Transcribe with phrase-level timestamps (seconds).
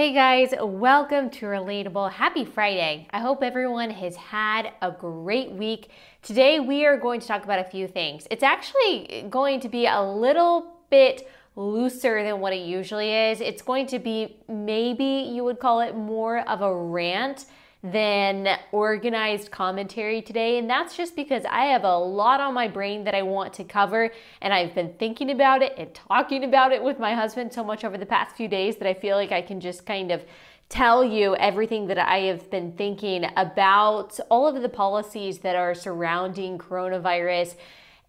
[0.00, 2.12] Hey guys, welcome to Relatable.
[2.12, 3.06] Happy Friday.
[3.10, 5.90] I hope everyone has had a great week.
[6.22, 8.26] Today we are going to talk about a few things.
[8.30, 13.42] It's actually going to be a little bit looser than what it usually is.
[13.42, 17.44] It's going to be maybe you would call it more of a rant
[17.82, 20.58] than organized commentary today.
[20.58, 23.64] And that's just because I have a lot on my brain that I want to
[23.64, 24.10] cover.
[24.42, 27.84] And I've been thinking about it and talking about it with my husband so much
[27.84, 30.22] over the past few days that I feel like I can just kind of
[30.68, 35.74] tell you everything that I have been thinking about all of the policies that are
[35.74, 37.56] surrounding coronavirus.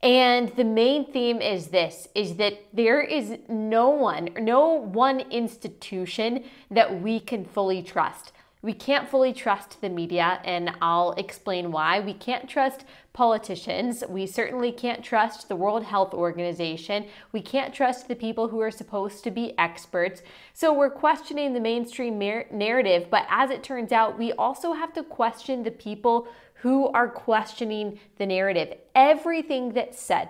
[0.04, 6.44] And the main theme is this is that there is no one, no one institution
[6.70, 8.32] that we can fully trust.
[8.64, 12.00] We can't fully trust the media, and I'll explain why.
[12.00, 14.04] We can't trust politicians.
[14.08, 17.08] We certainly can't trust the World Health Organization.
[17.32, 20.22] We can't trust the people who are supposed to be experts.
[20.54, 25.04] So we're questioning the mainstream narrative, but as it turns out, we also have to
[25.04, 28.78] question the people who are questioning the narrative.
[28.94, 30.30] Everything that's said,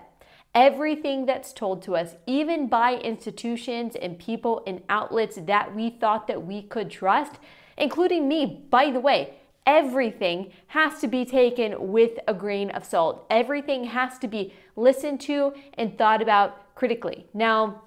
[0.54, 6.26] everything that's told to us, even by institutions and people and outlets that we thought
[6.28, 7.38] that we could trust,
[7.82, 9.34] including me, by the way.
[9.66, 13.26] Everything has to be taken with a grain of salt.
[13.28, 17.26] Everything has to be listened to and thought about critically.
[17.34, 17.82] Now,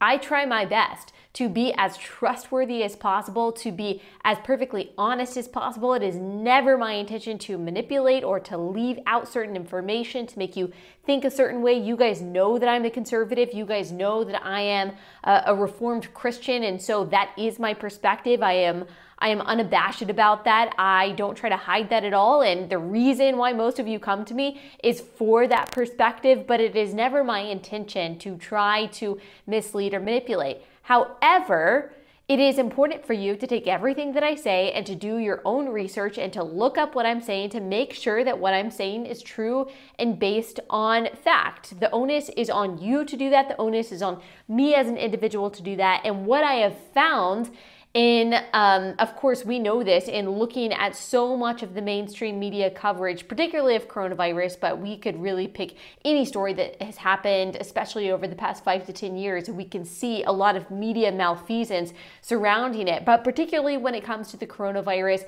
[0.00, 5.36] I try my best to be as trustworthy as possible, to be as perfectly honest
[5.36, 5.92] as possible.
[5.94, 10.56] It is never my intention to manipulate or to leave out certain information to make
[10.56, 10.72] you
[11.04, 11.74] think a certain way.
[11.74, 13.52] You guys know that I'm a conservative.
[13.52, 14.92] You guys know that I am
[15.24, 18.42] a, a reformed Christian, and so that is my perspective.
[18.42, 18.86] I am
[19.24, 20.74] I am unabashed about that.
[20.76, 22.42] I don't try to hide that at all.
[22.42, 26.60] And the reason why most of you come to me is for that perspective, but
[26.60, 30.58] it is never my intention to try to mislead or manipulate.
[30.82, 31.94] However,
[32.28, 35.40] it is important for you to take everything that I say and to do your
[35.46, 38.70] own research and to look up what I'm saying to make sure that what I'm
[38.70, 41.80] saying is true and based on fact.
[41.80, 43.48] The onus is on you to do that.
[43.48, 46.02] The onus is on me as an individual to do that.
[46.04, 47.50] And what I have found
[47.94, 52.38] in um, of course we know this in looking at so much of the mainstream
[52.38, 57.56] media coverage particularly of coronavirus but we could really pick any story that has happened
[57.60, 61.10] especially over the past five to ten years we can see a lot of media
[61.12, 63.04] malfeasance surrounding it.
[63.04, 65.24] But particularly when it comes to the coronavirus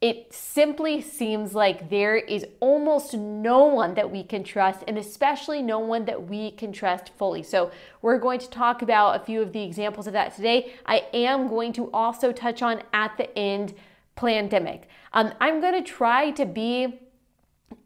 [0.00, 5.60] it simply seems like there is almost no one that we can trust, and especially
[5.60, 7.42] no one that we can trust fully.
[7.42, 10.72] So, we're going to talk about a few of the examples of that today.
[10.86, 13.74] I am going to also touch on at the end
[14.16, 14.84] Plandemic.
[15.12, 17.00] Um, I'm going to try to be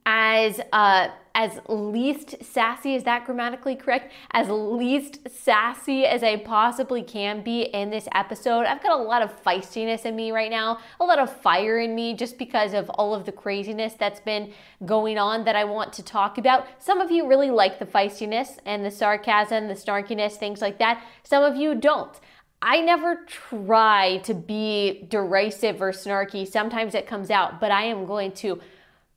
[0.06, 4.12] as uh, as least sassy, is that grammatically correct?
[4.30, 8.66] As least sassy as I possibly can be in this episode.
[8.66, 11.94] I've got a lot of feistiness in me right now, a lot of fire in
[11.94, 14.52] me just because of all of the craziness that's been
[14.86, 16.66] going on that I want to talk about.
[16.78, 21.02] Some of you really like the feistiness and the sarcasm, the snarkiness, things like that.
[21.24, 22.18] Some of you don't.
[22.62, 26.48] I never try to be derisive or snarky.
[26.48, 28.58] Sometimes it comes out, but I am going to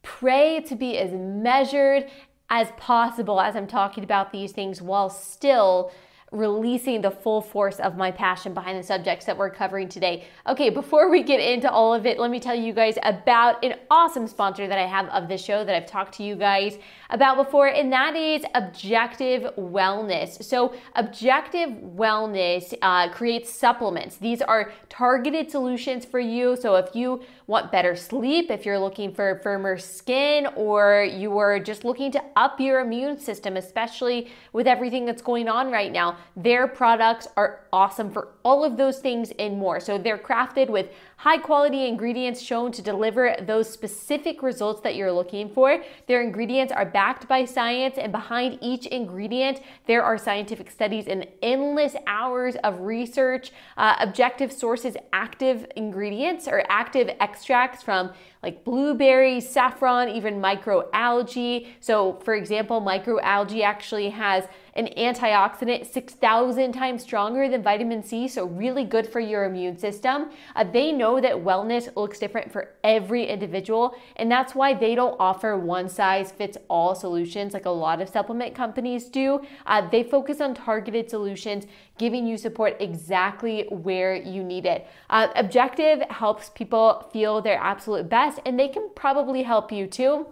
[0.08, 2.10] Pray to be as measured
[2.50, 5.92] as possible as I'm talking about these things while still
[6.32, 10.26] releasing the full force of my passion behind the subjects that we're covering today.
[10.48, 13.76] Okay, before we get into all of it, let me tell you guys about an
[13.92, 16.78] awesome sponsor that I have of the show that I've talked to you guys
[17.10, 20.44] about before, and that is Objective Wellness.
[20.44, 24.18] So, Objective Wellness uh, creates supplements.
[24.18, 26.56] These are targeted solutions for you.
[26.56, 31.60] So, if you want better sleep, if you're looking for firmer skin, or you are
[31.60, 36.18] just looking to up your immune system, especially with everything that's going on right now,
[36.36, 39.80] their products are awesome for all of those things and more.
[39.80, 45.12] So they're crafted with high quality ingredients shown to deliver those specific results that you're
[45.12, 45.84] looking for.
[46.08, 51.28] Their ingredients are backed by science, and behind each ingredient, there are scientific studies and
[51.42, 53.52] endless hours of research.
[53.78, 58.12] Uh, objective sources active ingredients or active extracts from
[58.44, 61.68] like blueberries, saffron, even microalgae.
[61.80, 64.46] So, for example, microalgae actually has
[64.78, 70.30] an antioxidant 6,000 times stronger than vitamin C, so really good for your immune system.
[70.56, 75.16] Uh, they know that wellness looks different for every individual, and that's why they don't
[75.20, 79.42] offer one size fits all solutions like a lot of supplement companies do.
[79.66, 81.66] Uh, they focus on targeted solutions,
[81.98, 84.88] giving you support exactly where you need it.
[85.10, 90.28] Uh, Objective helps people feel their absolute best, and they can probably help you too.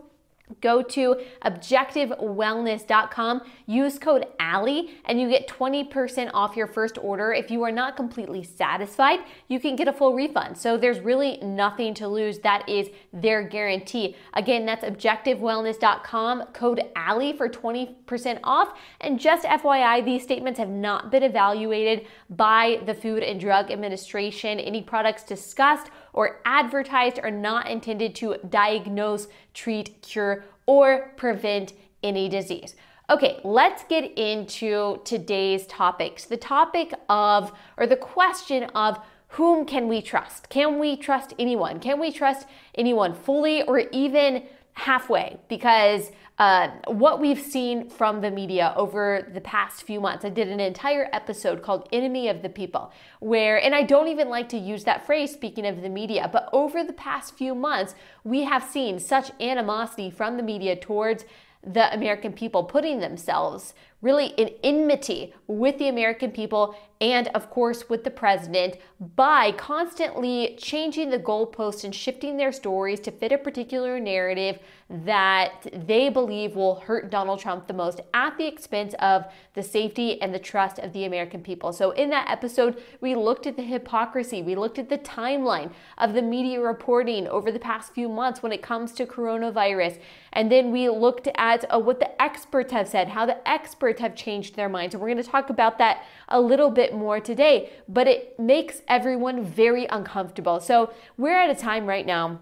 [0.61, 7.33] Go to objectivewellness.com, use code Allie, and you get 20% off your first order.
[7.33, 10.55] If you are not completely satisfied, you can get a full refund.
[10.55, 12.37] So there's really nothing to lose.
[12.39, 14.15] That is their guarantee.
[14.33, 18.77] Again, that's objectivewellness.com, code Allie for 20% off.
[19.01, 24.59] And just FYI, these statements have not been evaluated by the Food and Drug Administration.
[24.59, 32.27] Any products discussed or advertised are not intended to diagnose, treat, cure, or prevent any
[32.27, 32.75] disease.
[33.09, 36.25] Okay, let's get into today's topics.
[36.25, 38.97] The topic of, or the question of,
[39.29, 40.49] whom can we trust?
[40.49, 41.79] Can we trust anyone?
[41.79, 45.37] Can we trust anyone fully or even halfway?
[45.49, 50.25] Because uh, what we've seen from the media over the past few months.
[50.25, 54.29] I did an entire episode called Enemy of the People, where, and I don't even
[54.29, 57.95] like to use that phrase speaking of the media, but over the past few months,
[58.23, 61.23] we have seen such animosity from the media towards
[61.65, 67.89] the American people putting themselves really in enmity with the American people and, of course,
[67.89, 68.77] with the president
[69.15, 74.59] by constantly changing the goalposts and shifting their stories to fit a particular narrative
[74.89, 79.25] that they believe will hurt Donald Trump the most at the expense of
[79.55, 81.73] the safety and the trust of the American people.
[81.73, 86.13] So, in that episode, we looked at the hypocrisy, we looked at the timeline of
[86.13, 89.99] the media reporting over the past few months when it comes to coronavirus.
[90.33, 94.15] And then we looked at uh, what the experts have said, how the experts have
[94.15, 94.93] changed their minds.
[94.93, 98.81] And we're going to talk about that a little bit more today, but it makes
[98.87, 100.59] everyone very uncomfortable.
[100.59, 102.39] So, we're at a time right now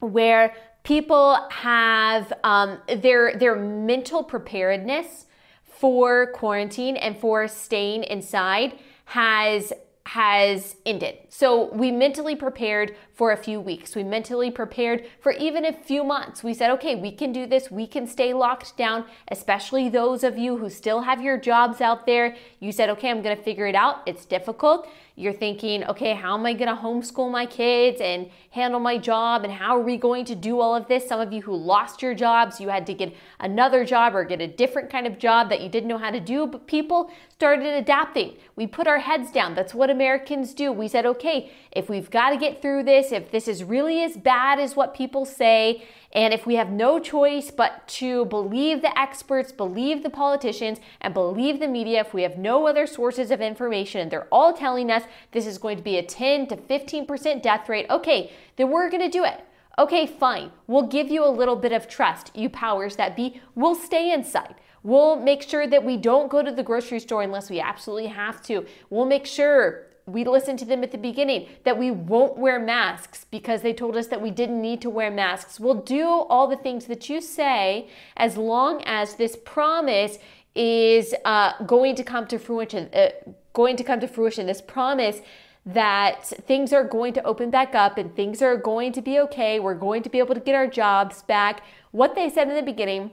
[0.00, 5.26] where people have um, their their mental preparedness
[5.62, 9.72] for quarantine and for staying inside has
[10.04, 11.16] has ended.
[11.28, 13.94] So we mentally prepared for a few weeks.
[13.94, 16.42] We mentally prepared for even a few months.
[16.42, 17.70] We said, okay, we can do this.
[17.70, 22.04] We can stay locked down, especially those of you who still have your jobs out
[22.04, 22.36] there.
[22.58, 24.02] You said, okay, I'm going to figure it out.
[24.06, 24.88] It's difficult.
[25.14, 29.44] You're thinking, okay, how am I going to homeschool my kids and handle my job?
[29.44, 31.06] And how are we going to do all of this?
[31.06, 34.40] Some of you who lost your jobs, you had to get another job or get
[34.40, 37.66] a different kind of job that you didn't know how to do, but people started
[37.66, 38.36] adapting.
[38.56, 39.54] We put our heads down.
[39.54, 40.72] That's what Americans do.
[40.72, 44.16] We said, okay, if we've got to get through this, if this is really as
[44.16, 48.98] bad as what people say, and if we have no choice but to believe the
[48.98, 53.40] experts, believe the politicians, and believe the media, if we have no other sources of
[53.40, 57.42] information and they're all telling us this is going to be a 10 to 15%
[57.42, 59.44] death rate, okay, then we're going to do it.
[59.78, 60.52] Okay, fine.
[60.66, 63.40] We'll give you a little bit of trust, you powers that be.
[63.54, 64.56] We'll stay inside.
[64.82, 68.42] We'll make sure that we don't go to the grocery store unless we absolutely have
[68.44, 68.66] to.
[68.90, 73.24] We'll make sure we listened to them at the beginning that we won't wear masks
[73.30, 75.60] because they told us that we didn't need to wear masks.
[75.60, 80.18] We'll do all the things that you say as long as this promise
[80.54, 82.90] is uh, going to come to fruition.
[82.92, 83.10] Uh,
[83.52, 84.46] going to come to fruition.
[84.46, 85.20] This promise
[85.64, 89.60] that things are going to open back up and things are going to be okay.
[89.60, 91.62] We're going to be able to get our jobs back.
[91.92, 93.12] What they said in the beginning: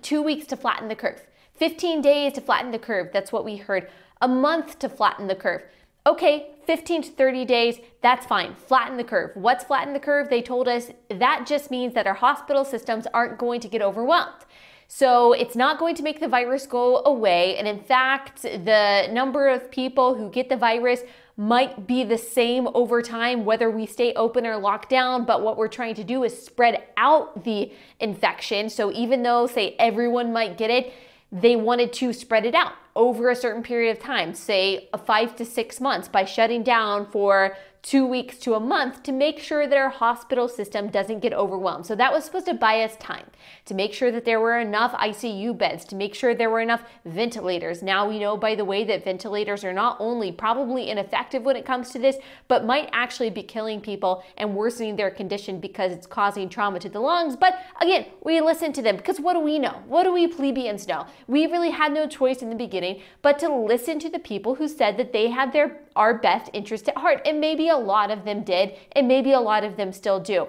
[0.00, 1.26] two weeks to flatten the curve.
[1.56, 3.10] 15 days to flatten the curve.
[3.12, 3.88] That's what we heard.
[4.20, 5.62] A month to flatten the curve.
[6.06, 8.54] Okay, 15 to 30 days, that's fine.
[8.54, 9.30] Flatten the curve.
[9.34, 10.28] What's flatten the curve?
[10.28, 14.44] They told us that just means that our hospital systems aren't going to get overwhelmed.
[14.86, 17.56] So it's not going to make the virus go away.
[17.56, 21.00] And in fact, the number of people who get the virus
[21.38, 25.24] might be the same over time, whether we stay open or locked down.
[25.24, 28.68] But what we're trying to do is spread out the infection.
[28.68, 30.92] So even though, say, everyone might get it,
[31.32, 35.44] they wanted to spread it out over a certain period of time, say five to
[35.44, 39.76] six months, by shutting down for two weeks to a month to make sure that
[39.76, 41.84] our hospital system doesn't get overwhelmed.
[41.84, 43.26] So that was supposed to buy us time
[43.66, 46.82] to make sure that there were enough ICU beds, to make sure there were enough
[47.04, 47.82] ventilators.
[47.82, 51.66] Now we know, by the way, that ventilators are not only probably ineffective when it
[51.66, 52.16] comes to this,
[52.48, 56.88] but might actually be killing people and worsening their condition because it's causing trauma to
[56.88, 57.36] the lungs.
[57.36, 59.82] But again, we listen to them because what do we know?
[59.86, 61.06] What do we plebeians know?
[61.26, 64.68] We really had no choice in the beginning but to listen to the people who
[64.68, 67.20] said that they had their our best interest at heart.
[67.24, 70.48] And maybe a lot of them did, and maybe a lot of them still do.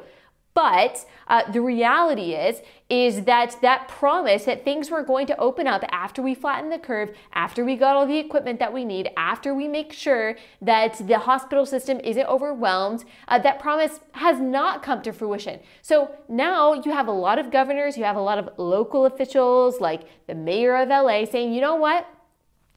[0.55, 5.67] But uh, the reality is, is that that promise that things were going to open
[5.67, 9.09] up after we flatten the curve, after we got all the equipment that we need,
[9.17, 14.81] after we make sure that the hospital system isn't overwhelmed, uh, that promise has not
[14.81, 15.59] come to fruition.
[15.81, 19.81] So now you have a lot of governors, you have a lot of local officials
[19.81, 22.07] like the mayor of LA saying, you know what?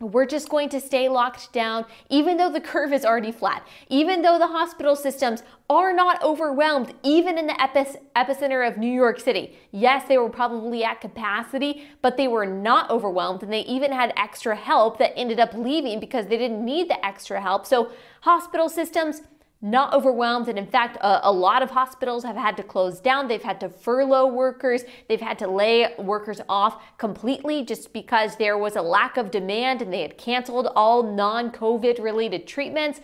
[0.00, 4.22] We're just going to stay locked down, even though the curve is already flat, even
[4.22, 9.56] though the hospital systems are not overwhelmed, even in the epicenter of New York City.
[9.72, 14.12] Yes, they were probably at capacity, but they were not overwhelmed, and they even had
[14.16, 17.66] extra help that ended up leaving because they didn't need the extra help.
[17.66, 17.90] So,
[18.20, 19.22] hospital systems,
[19.60, 20.48] not overwhelmed.
[20.48, 23.26] And in fact, a, a, lot of hospitals have had to close down.
[23.26, 24.84] They've had to furlough workers.
[25.08, 29.82] They've had to lay workers off completely just because there was a lack of demand
[29.82, 33.00] and they had canceled all non COVID related treatments.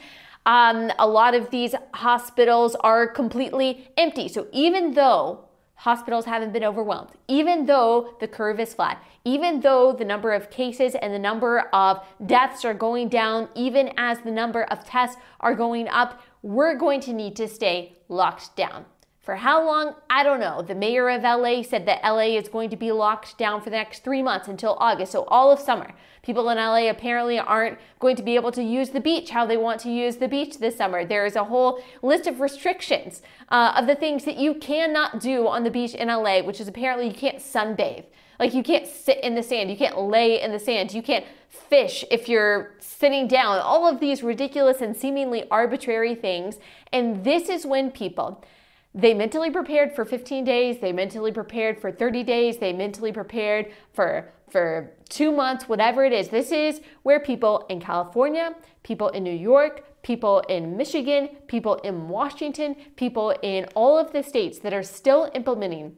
[0.46, 4.28] Um, a lot of these hospitals are completely empty.
[4.28, 5.46] So even though
[5.76, 10.50] hospitals haven't been overwhelmed, even though the curve is flat, even though the number of
[10.50, 15.16] cases and the number of deaths are going down, even as the number of tests
[15.40, 18.84] are going up, we're going to need to stay locked down.
[19.24, 19.94] For how long?
[20.10, 20.60] I don't know.
[20.60, 23.76] The mayor of LA said that LA is going to be locked down for the
[23.76, 25.92] next three months until August, so all of summer.
[26.22, 29.56] People in LA apparently aren't going to be able to use the beach how they
[29.56, 31.06] want to use the beach this summer.
[31.06, 35.48] There is a whole list of restrictions uh, of the things that you cannot do
[35.48, 38.04] on the beach in LA, which is apparently you can't sunbathe.
[38.38, 41.24] Like you can't sit in the sand, you can't lay in the sand, you can't
[41.48, 43.58] fish if you're sitting down.
[43.60, 46.58] All of these ridiculous and seemingly arbitrary things.
[46.92, 48.44] And this is when people
[48.94, 53.72] they mentally prepared for 15 days, they mentally prepared for 30 days, they mentally prepared
[53.92, 56.28] for for 2 months, whatever it is.
[56.28, 62.08] This is where people in California, people in New York, people in Michigan, people in
[62.08, 65.96] Washington, people in all of the states that are still implementing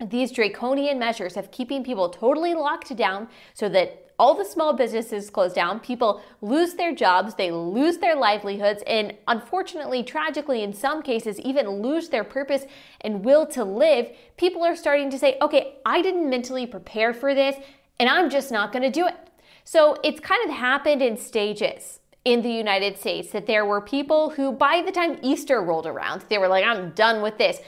[0.00, 5.30] these draconian measures of keeping people totally locked down so that all the small businesses
[5.30, 11.02] close down, people lose their jobs, they lose their livelihoods, and unfortunately, tragically, in some
[11.02, 12.64] cases, even lose their purpose
[13.00, 14.08] and will to live.
[14.36, 17.56] People are starting to say, okay, I didn't mentally prepare for this,
[17.98, 19.16] and I'm just not gonna do it.
[19.64, 24.30] So it's kind of happened in stages in the United States that there were people
[24.30, 27.58] who, by the time Easter rolled around, they were like, I'm done with this.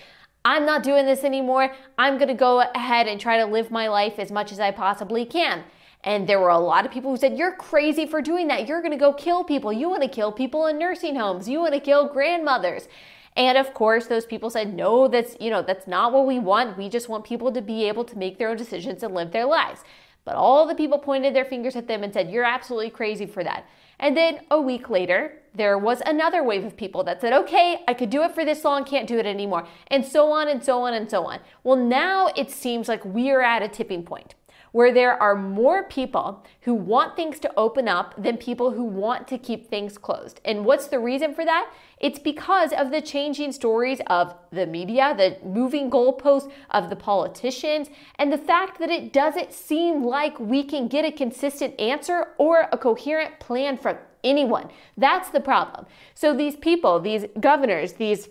[0.44, 1.74] I'm not doing this anymore.
[1.98, 4.70] I'm going to go ahead and try to live my life as much as I
[4.70, 5.64] possibly can.
[6.04, 8.68] And there were a lot of people who said, You're crazy for doing that.
[8.68, 9.72] You're going to go kill people.
[9.72, 11.48] You want to kill people in nursing homes.
[11.48, 12.88] You want to kill grandmothers.
[13.36, 16.76] And of course, those people said, No, that's, you know, that's not what we want.
[16.76, 19.46] We just want people to be able to make their own decisions and live their
[19.46, 19.80] lives.
[20.26, 23.42] But all the people pointed their fingers at them and said, You're absolutely crazy for
[23.42, 23.66] that.
[23.98, 27.94] And then a week later, there was another wave of people that said, okay, I
[27.94, 30.82] could do it for this long, can't do it anymore, and so on and so
[30.82, 31.38] on and so on.
[31.62, 34.34] Well, now it seems like we are at a tipping point
[34.74, 39.28] where there are more people who want things to open up than people who want
[39.28, 40.40] to keep things closed.
[40.44, 41.72] And what's the reason for that?
[42.00, 47.88] It's because of the changing stories of the media, the moving goalposts of the politicians,
[48.18, 52.68] and the fact that it doesn't seem like we can get a consistent answer or
[52.72, 54.70] a coherent plan from anyone.
[54.96, 55.86] That's the problem.
[56.14, 58.28] So these people, these governors, these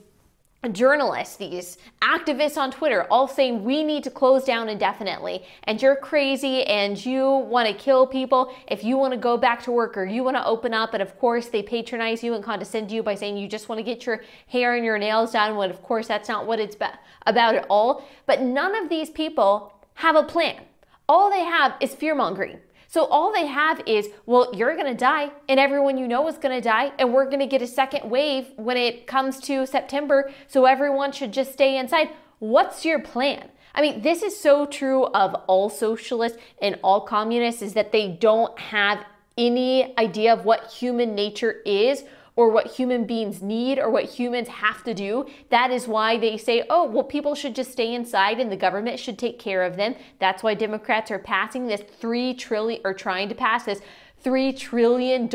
[0.72, 5.96] journalists, these activists on Twitter, all saying we need to close down indefinitely, and you're
[5.96, 9.98] crazy and you want to kill people if you want to go back to work
[9.98, 10.94] or you want to open up.
[10.94, 13.84] And of course, they patronize you and condescend you by saying you just want to
[13.84, 16.78] get your hair and your nails done, when of course that's not what it's
[17.26, 18.08] about at all.
[18.26, 20.62] But none of these people have a plan.
[21.10, 22.60] All they have is fear mongering.
[22.94, 26.38] So all they have is, well, you're going to die and everyone you know is
[26.38, 29.66] going to die and we're going to get a second wave when it comes to
[29.66, 30.32] September.
[30.48, 32.10] So everyone should just stay inside.
[32.38, 33.50] What's your plan?
[33.74, 38.10] I mean, this is so true of all socialists and all communists is that they
[38.10, 39.04] don't have
[39.40, 42.04] any idea of what human nature is
[42.36, 45.26] or what human beings need or what humans have to do.
[45.50, 49.00] That is why they say, oh, well, people should just stay inside and the government
[49.00, 49.96] should take care of them.
[50.20, 53.82] That's why Democrats are passing this three trillion or trying to pass this
[54.24, 55.28] $3 trillion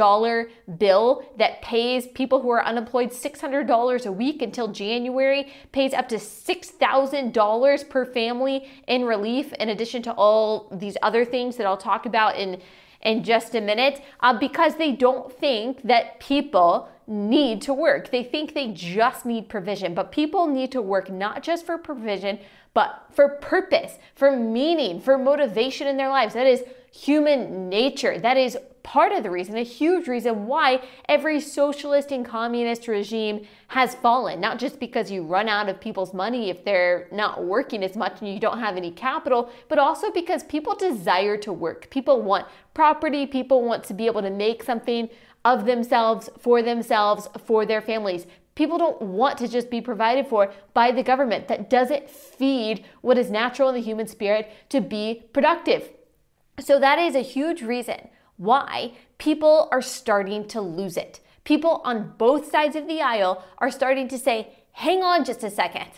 [0.78, 6.16] bill that pays people who are unemployed $600 a week until January, pays up to
[6.16, 12.06] $6,000 per family in relief, in addition to all these other things that I'll talk
[12.06, 12.62] about in
[13.02, 18.10] in just a minute uh, because they don't think that people need to work.
[18.10, 22.38] They think they just need provision, but people need to work not just for provision,
[22.74, 26.34] but for purpose, for meaning, for motivation in their lives.
[26.34, 26.62] That is
[26.92, 28.18] human nature.
[28.18, 33.46] That is part of the reason, a huge reason why every socialist and communist regime
[33.66, 34.40] has fallen.
[34.40, 38.20] Not just because you run out of people's money if they're not working as much
[38.20, 41.90] and you don't have any capital, but also because people desire to work.
[41.90, 42.46] People want
[42.78, 45.08] property, people want to be able to make something
[45.44, 48.24] of themselves, for themselves, for their families.
[48.54, 53.18] People don't want to just be provided for by the government that doesn't feed what
[53.18, 55.90] is natural in the human spirit to be productive.
[56.60, 61.18] So, that is a huge reason why people are starting to lose it.
[61.42, 65.50] People on both sides of the aisle are starting to say, hang on just a
[65.50, 65.90] second.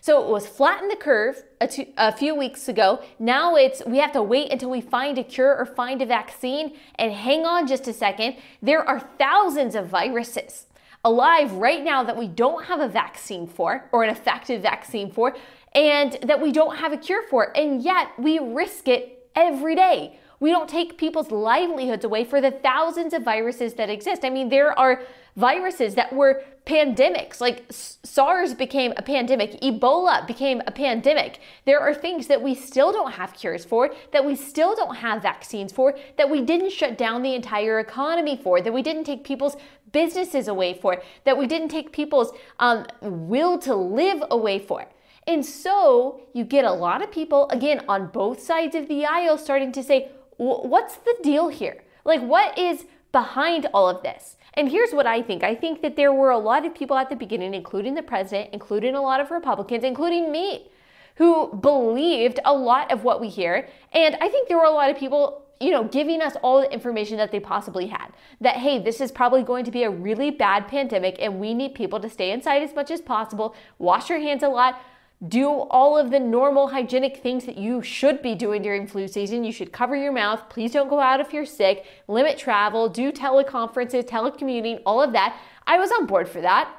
[0.00, 3.00] So it was flatten the curve a, two, a, few weeks ago.
[3.18, 6.76] Now it's we have to wait until we find a cure or find a vaccine.
[6.96, 8.36] And hang on just a second.
[8.60, 10.66] There are thousands of viruses
[11.04, 15.36] alive right now that we don't have a vaccine for or an effective vaccine for,
[15.74, 17.56] and that we don't have a cure for.
[17.56, 20.18] And yet we risk it every day.
[20.40, 24.24] We don't take people's livelihoods away for the thousands of viruses that exist.
[24.24, 25.02] I mean, there are
[25.36, 31.40] viruses that were pandemics, like SARS became a pandemic, Ebola became a pandemic.
[31.64, 35.22] There are things that we still don't have cures for, that we still don't have
[35.22, 39.24] vaccines for, that we didn't shut down the entire economy for, that we didn't take
[39.24, 39.56] people's
[39.90, 44.86] businesses away for, that we didn't take people's um, will to live away for.
[45.26, 49.38] And so you get a lot of people, again, on both sides of the aisle
[49.38, 51.82] starting to say, what's the deal here?
[52.04, 54.36] Like, what is behind all of this?
[54.54, 57.08] And here's what I think I think that there were a lot of people at
[57.08, 60.70] the beginning, including the president, including a lot of Republicans, including me,
[61.16, 63.68] who believed a lot of what we hear.
[63.92, 66.72] And I think there were a lot of people, you know, giving us all the
[66.72, 68.08] information that they possibly had.
[68.40, 71.74] That, hey, this is probably going to be a really bad pandemic and we need
[71.74, 74.80] people to stay inside as much as possible, wash your hands a lot,
[75.28, 79.44] do all of the normal hygienic things that you should be doing during flu season.
[79.44, 80.48] You should cover your mouth.
[80.48, 81.84] Please don't go out if you're sick.
[82.08, 85.38] Limit travel, do teleconferences, telecommuting, all of that.
[85.66, 86.74] I was on board for that.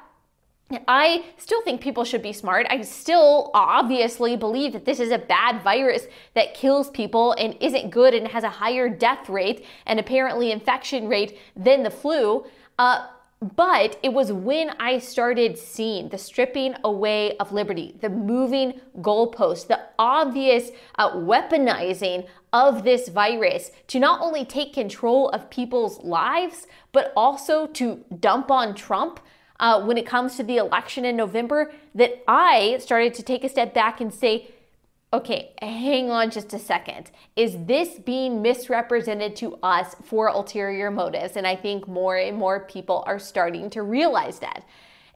[0.88, 2.66] I still think people should be smart.
[2.70, 7.90] I still obviously believe that this is a bad virus that kills people and isn't
[7.90, 12.46] good and has a higher death rate and apparently infection rate than the flu.
[12.78, 13.06] Uh,
[13.44, 19.66] but it was when I started seeing the stripping away of liberty, the moving goalposts,
[19.66, 26.66] the obvious uh, weaponizing of this virus to not only take control of people's lives,
[26.92, 29.20] but also to dump on Trump
[29.60, 33.48] uh, when it comes to the election in November, that I started to take a
[33.48, 34.48] step back and say,
[35.14, 37.12] okay, hang on just a second.
[37.36, 41.36] Is this being misrepresented to us for ulterior motives?
[41.36, 44.66] And I think more and more people are starting to realize that.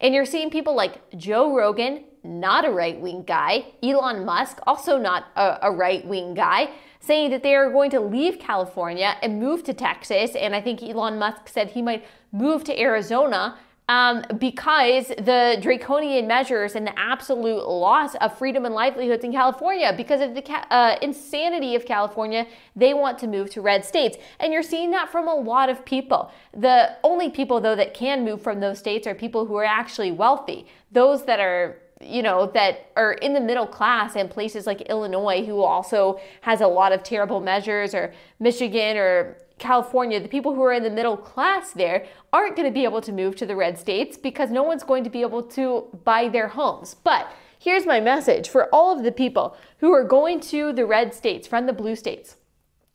[0.01, 4.99] And you're seeing people like Joe Rogan, not a right wing guy, Elon Musk, also
[4.99, 6.71] not a, a right wing guy,
[7.01, 10.37] saying that they are going to leave California and move to Texas.
[10.37, 16.27] And I think Elon Musk said he might move to Arizona um, because the draconian
[16.27, 20.67] measures and the absolute loss of freedom and livelihoods in California, because of the ca-
[20.71, 22.47] uh, insanity of California,
[22.77, 24.19] they want to move to red states.
[24.41, 26.31] And you're seeing that from a lot of people.
[26.53, 30.13] The only people, though, that can move from those states are people who are actually
[30.13, 30.67] wealthy.
[30.93, 35.45] Those that are you know, that are in the middle class in places like Illinois,
[35.45, 40.63] who also has a lot of terrible measures, or Michigan, or California, the people who
[40.63, 43.57] are in the middle class there aren't going to be able to move to the
[43.57, 46.95] red states because no one's going to be able to buy their homes.
[46.95, 51.15] But here's my message for all of the people who are going to the red
[51.15, 52.37] states from the blue states.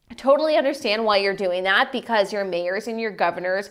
[0.10, 3.70] I totally understand why you're doing that because your mayors and your governors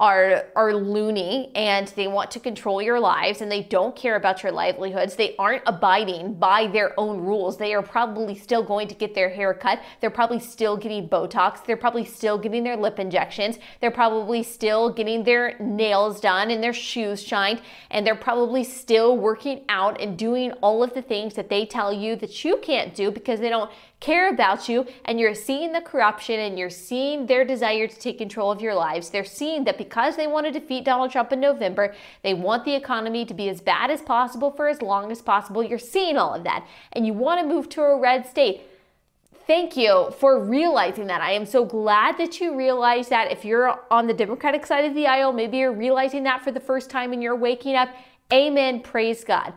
[0.00, 4.42] are are loony and they want to control your lives and they don't care about
[4.42, 5.14] your livelihoods.
[5.14, 7.58] They aren't abiding by their own rules.
[7.58, 9.80] They are probably still going to get their hair cut.
[10.00, 11.64] They're probably still getting Botox.
[11.64, 13.58] They're probably still getting their lip injections.
[13.80, 19.16] They're probably still getting their nails done and their shoes shined and they're probably still
[19.16, 22.96] working out and doing all of the things that they tell you that you can't
[22.96, 23.70] do because they don't
[24.04, 28.18] care about you and you're seeing the corruption and you're seeing their desire to take
[28.18, 29.08] control of your lives.
[29.08, 32.74] They're seeing that because they want to defeat Donald Trump in November, they want the
[32.74, 35.62] economy to be as bad as possible for as long as possible.
[35.62, 38.60] You're seeing all of that and you want to move to a red state.
[39.46, 41.22] Thank you for realizing that.
[41.22, 43.32] I am so glad that you realize that.
[43.32, 46.60] If you're on the Democratic side of the aisle, maybe you're realizing that for the
[46.60, 47.88] first time and you're waking up.
[48.30, 48.80] Amen.
[48.80, 49.54] Praise God.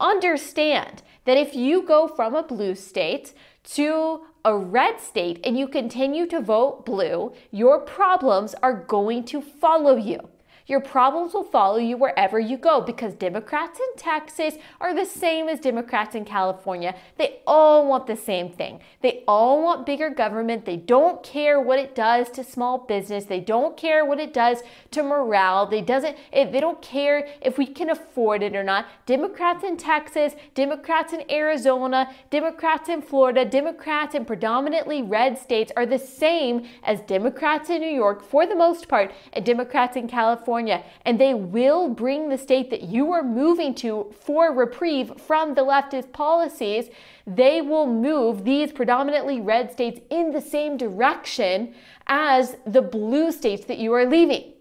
[0.00, 3.32] Understand that if you go from a blue state
[3.64, 9.40] to a red state and you continue to vote blue, your problems are going to
[9.40, 10.28] follow you.
[10.66, 15.46] Your problems will follow you wherever you go because Democrats in Texas are the same
[15.46, 16.94] as Democrats in California.
[17.18, 18.80] They all want the same thing.
[19.02, 20.64] They all want bigger government.
[20.64, 23.26] They don't care what it does to small business.
[23.26, 25.66] They don't care what it does to morale.
[25.66, 28.86] They doesn't eh, they don't care if we can afford it or not.
[29.04, 35.84] Democrats in Texas, Democrats in Arizona, Democrats in Florida, Democrats in predominantly red states are
[35.84, 40.53] the same as Democrats in New York for the most part and Democrats in California
[40.54, 45.54] California, and they will bring the state that you are moving to for reprieve from
[45.54, 46.90] the leftist policies.
[47.26, 51.74] They will move these predominantly red states in the same direction
[52.06, 54.52] as the blue states that you are leaving.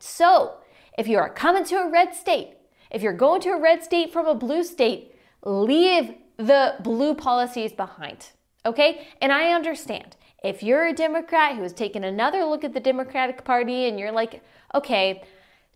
[0.00, 0.56] So,
[0.98, 2.50] if you are coming to a red state,
[2.90, 7.72] if you're going to a red state from a blue state, leave the blue policies
[7.72, 8.32] behind.
[8.66, 9.06] Okay?
[9.22, 13.44] And I understand if you're a Democrat who has taken another look at the Democratic
[13.44, 14.42] Party and you're like,
[14.76, 15.22] okay,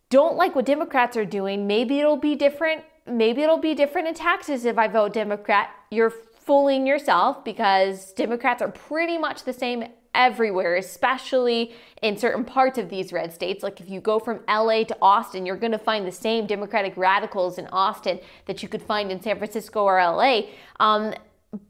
[0.08, 2.84] don't like what Democrats are doing, maybe it'll be different.
[3.06, 5.70] Maybe it'll be different in Texas if I vote Democrat.
[5.90, 9.84] You're fooling yourself because Democrats are pretty much the same
[10.14, 13.62] everywhere, especially in certain parts of these red states.
[13.62, 16.96] Like if you go from LA to Austin, you're going to find the same Democratic
[16.96, 20.42] radicals in Austin that you could find in San Francisco or LA.
[20.78, 21.14] Um,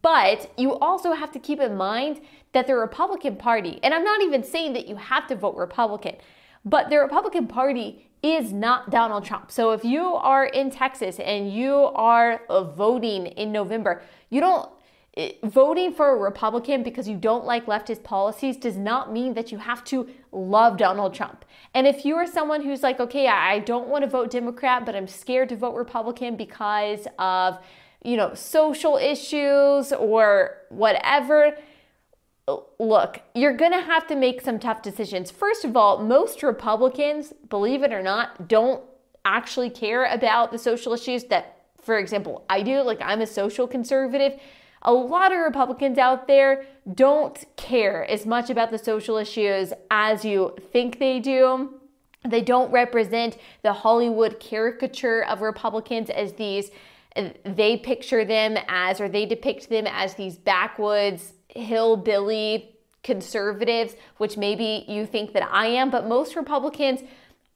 [0.02, 2.20] but you also have to keep in mind
[2.52, 6.16] that the Republican Party, and I'm not even saying that you have to vote Republican,
[6.64, 9.50] but the Republican Party is not Donald Trump.
[9.50, 14.68] So if you are in Texas and you are voting in November, you don't
[15.16, 19.50] eh, voting for a Republican because you don't like leftist policies does not mean that
[19.50, 21.46] you have to love Donald Trump.
[21.72, 24.94] And if you are someone who's like, okay, I don't want to vote Democrat, but
[24.94, 27.58] I'm scared to vote Republican because of,
[28.04, 31.56] you know, social issues or whatever,
[32.78, 35.30] look, you're going to have to make some tough decisions.
[35.30, 38.82] First of all, most Republicans, believe it or not, don't
[39.24, 42.82] actually care about the social issues that, for example, I do.
[42.82, 44.40] Like, I'm a social conservative.
[44.82, 50.24] A lot of Republicans out there don't care as much about the social issues as
[50.24, 51.74] you think they do.
[52.26, 56.70] They don't represent the Hollywood caricature of Republicans as these,
[57.44, 64.84] they picture them as, or they depict them as these backwoods, hillbilly conservatives, which maybe
[64.88, 67.00] you think that I am, but most Republicans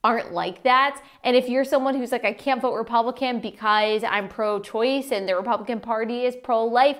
[0.02, 1.02] aren't like that.
[1.22, 5.28] And if you're someone who's like, I can't vote Republican because I'm pro choice and
[5.28, 6.98] the Republican Party is pro life,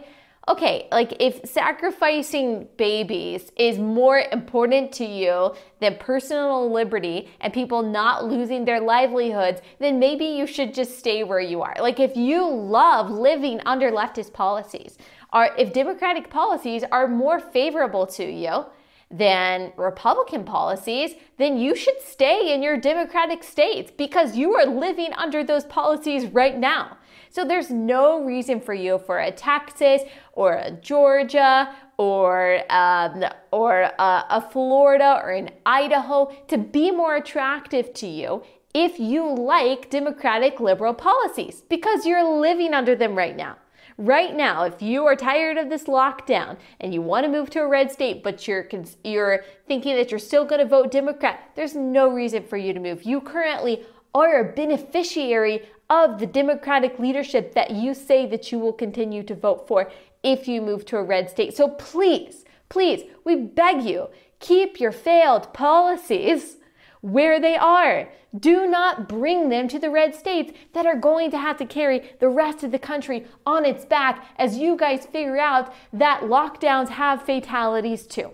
[0.49, 7.83] okay, like if sacrificing babies is more important to you than personal liberty and people
[7.83, 11.75] not losing their livelihoods, then maybe you should just stay where you are.
[11.81, 14.99] Like if you love living under leftist policies,
[15.35, 18.65] or if democratic policies are more favorable to you,
[19.11, 25.13] than Republican policies, then you should stay in your Democratic states because you are living
[25.13, 26.97] under those policies right now.
[27.31, 33.83] So there's no reason for you for a Texas or a Georgia or um, or
[33.83, 38.43] a, a Florida or an Idaho to be more attractive to you
[38.73, 43.57] if you like democratic liberal policies because you're living under them right now.
[43.97, 47.61] Right now, if you are tired of this lockdown and you want to move to
[47.61, 48.69] a red state, but you're
[49.05, 52.81] you're thinking that you're still going to vote Democrat, there's no reason for you to
[52.81, 53.05] move.
[53.05, 58.73] You currently are a beneficiary of the Democratic leadership that you say that you will
[58.73, 59.91] continue to vote for
[60.25, 61.57] if you move to a red state.
[61.57, 64.09] So please, please, we beg you,
[64.41, 66.57] keep your failed policies
[67.05, 68.09] where they are.
[68.37, 72.13] Do not bring them to the red states that are going to have to carry
[72.19, 76.89] the rest of the country on its back as you guys figure out that lockdowns
[76.89, 78.31] have fatalities too.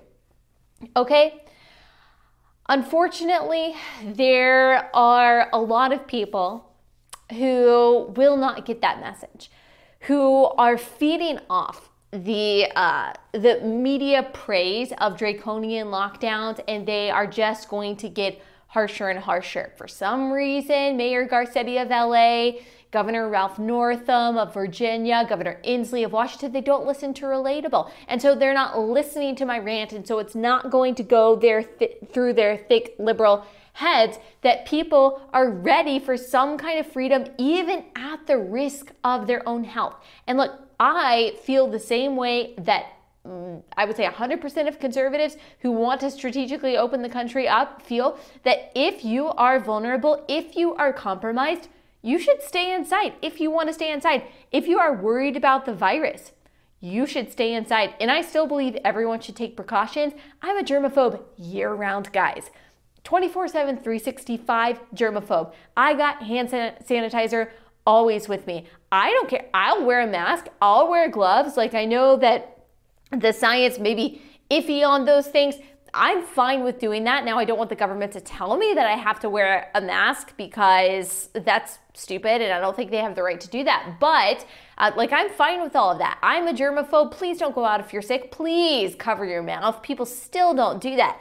[0.94, 1.42] Okay?
[2.68, 6.72] Unfortunately, there are a lot of people
[7.32, 9.50] who will not get that message,
[10.02, 17.26] who are feeding off the uh, the media praise of draconian lockdowns, and they are
[17.26, 19.72] just going to get harsher and harsher.
[19.76, 22.60] For some reason, Mayor Garcetti of LA,
[22.92, 27.90] Governor Ralph Northam of Virginia, Governor Inslee of Washington, they don't listen to Relatable.
[28.06, 29.92] And so they're not listening to my rant.
[29.92, 34.66] And so it's not going to go their th- through their thick liberal heads that
[34.66, 39.64] people are ready for some kind of freedom, even at the risk of their own
[39.64, 39.96] health.
[40.28, 42.86] And look, I feel the same way that
[43.24, 48.18] I would say 100% of conservatives who want to strategically open the country up feel
[48.44, 51.68] that if you are vulnerable, if you are compromised,
[52.02, 54.24] you should stay inside if you want to stay inside.
[54.50, 56.32] If you are worried about the virus,
[56.80, 57.94] you should stay inside.
[58.00, 60.14] And I still believe everyone should take precautions.
[60.40, 62.50] I'm a germaphobe year round, guys.
[63.04, 65.52] 24 7, 365 germaphobe.
[65.76, 67.50] I got hand sanitizer
[67.86, 68.66] always with me.
[68.92, 69.46] I don't care.
[69.52, 71.56] I'll wear a mask, I'll wear gloves.
[71.56, 72.59] Like, I know that
[73.10, 75.56] the science may be iffy on those things.
[75.92, 77.24] I'm fine with doing that.
[77.24, 79.80] Now, I don't want the government to tell me that I have to wear a
[79.80, 83.96] mask because that's stupid and I don't think they have the right to do that.
[83.98, 84.46] But,
[84.78, 86.18] uh, like, I'm fine with all of that.
[86.22, 87.10] I'm a germaphobe.
[87.10, 88.30] Please don't go out if you're sick.
[88.30, 89.82] Please cover your mouth.
[89.82, 91.20] People still don't do that.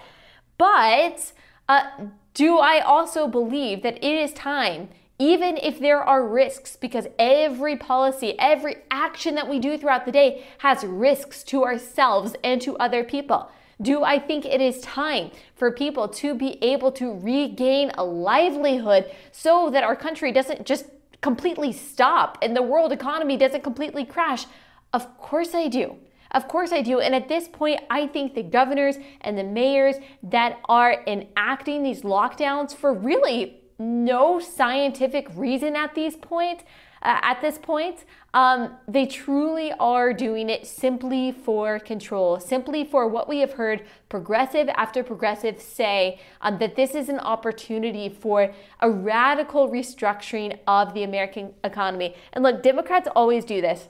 [0.60, 1.32] But,
[1.68, 1.86] uh,
[2.36, 7.76] do I also believe that it is time even if there are risks, because every
[7.76, 12.78] policy, every action that we do throughout the day has risks to ourselves and to
[12.78, 13.52] other people.
[13.82, 19.12] Do I think it is time for people to be able to regain a livelihood
[19.32, 20.86] so that our country doesn't just
[21.22, 24.46] completely stop and the world economy doesn't completely crash?
[24.94, 25.98] Of course I do.
[26.32, 27.00] Of course I do.
[27.00, 32.04] And at this point, I think the governors and the mayors that are enacting these
[32.04, 36.64] lockdowns for really no scientific reason at these point.
[37.02, 43.08] Uh, at this point, um, they truly are doing it simply for control, simply for
[43.08, 48.54] what we have heard progressive after progressive say um, that this is an opportunity for
[48.82, 52.16] a radical restructuring of the American economy.
[52.34, 53.88] And look, Democrats always do this.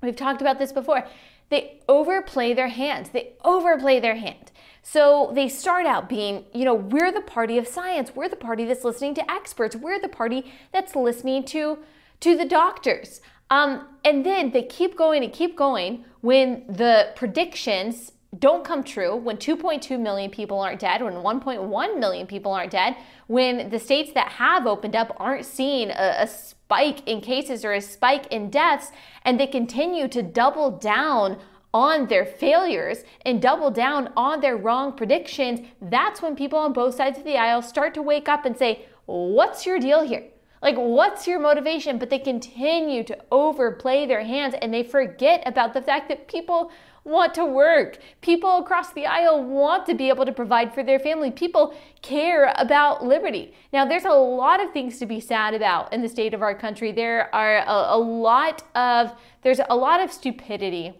[0.00, 1.04] We've talked about this before.
[1.48, 3.10] They overplay their hand.
[3.12, 4.52] They overplay their hand.
[4.88, 8.14] So they start out being, you know, we're the party of science.
[8.14, 9.74] We're the party that's listening to experts.
[9.74, 11.78] We're the party that's listening to
[12.20, 13.20] to the doctors.
[13.50, 19.16] Um, and then they keep going and keep going when the predictions don't come true,
[19.16, 22.96] when 2.2 million people aren't dead, when 1.1 million people aren't dead,
[23.26, 27.72] when the states that have opened up aren't seeing a, a spike in cases or
[27.72, 28.92] a spike in deaths,
[29.24, 31.38] and they continue to double down
[31.74, 36.94] on their failures and double down on their wrong predictions, that's when people on both
[36.94, 40.24] sides of the aisle start to wake up and say, What's your deal here?
[40.62, 41.98] Like, what's your motivation?
[41.98, 46.72] But they continue to overplay their hands and they forget about the fact that people
[47.04, 47.98] want to work.
[48.20, 51.30] People across the aisle want to be able to provide for their family.
[51.30, 53.54] People care about liberty.
[53.72, 56.54] Now, there's a lot of things to be sad about in the state of our
[56.54, 56.90] country.
[56.90, 60.94] There are a, a lot of, there's a lot of stupidity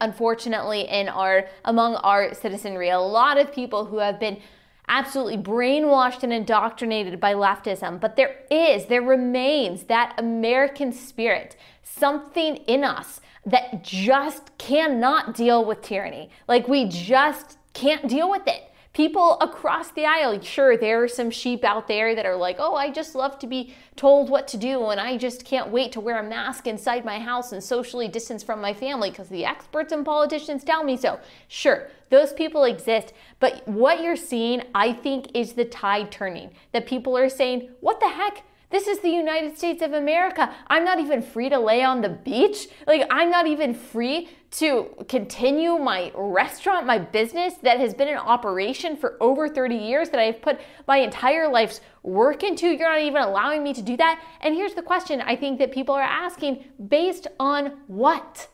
[0.00, 4.40] unfortunately in our among our citizenry a lot of people who have been
[4.88, 12.56] absolutely brainwashed and indoctrinated by leftism but there is there remains that american spirit something
[12.56, 13.20] in us
[13.50, 16.30] that just cannot deal with tyranny.
[16.46, 18.67] Like we just can't deal with it
[18.98, 20.40] people across the aisle.
[20.40, 23.46] Sure, there are some sheep out there that are like, oh, I just love to
[23.46, 27.04] be told what to do, and I just can't wait to wear a mask inside
[27.04, 30.96] my house and socially distance from my family because the experts and politicians tell me
[30.96, 31.20] so.
[31.46, 36.50] Sure, those people exist, but what you're seeing, I think, is the tide turning.
[36.72, 38.42] That people are saying, what the heck?
[38.70, 40.54] This is the United States of America.
[40.66, 42.68] I'm not even free to lay on the beach.
[42.86, 48.18] Like, I'm not even free to continue my restaurant, my business that has been in
[48.18, 52.66] operation for over 30 years, that I've put my entire life's work into.
[52.66, 54.22] You're not even allowing me to do that.
[54.42, 58.48] And here's the question I think that people are asking based on what?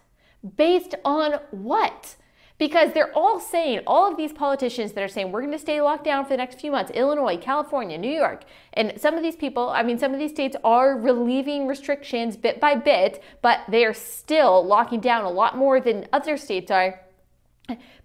[0.57, 2.15] Based on what?
[2.57, 5.81] Because they're all saying, all of these politicians that are saying, we're going to stay
[5.81, 8.45] locked down for the next few months Illinois, California, New York.
[8.75, 12.61] And some of these people, I mean, some of these states are relieving restrictions bit
[12.61, 17.01] by bit, but they are still locking down a lot more than other states are.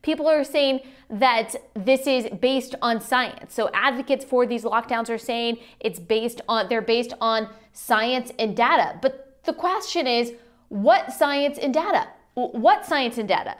[0.01, 3.53] People are saying that this is based on science.
[3.53, 8.55] So advocates for these lockdowns are saying it's based on they're based on science and
[8.55, 8.97] data.
[9.01, 10.33] But the question is,
[10.69, 12.07] what science and data?
[12.35, 13.57] What science and data?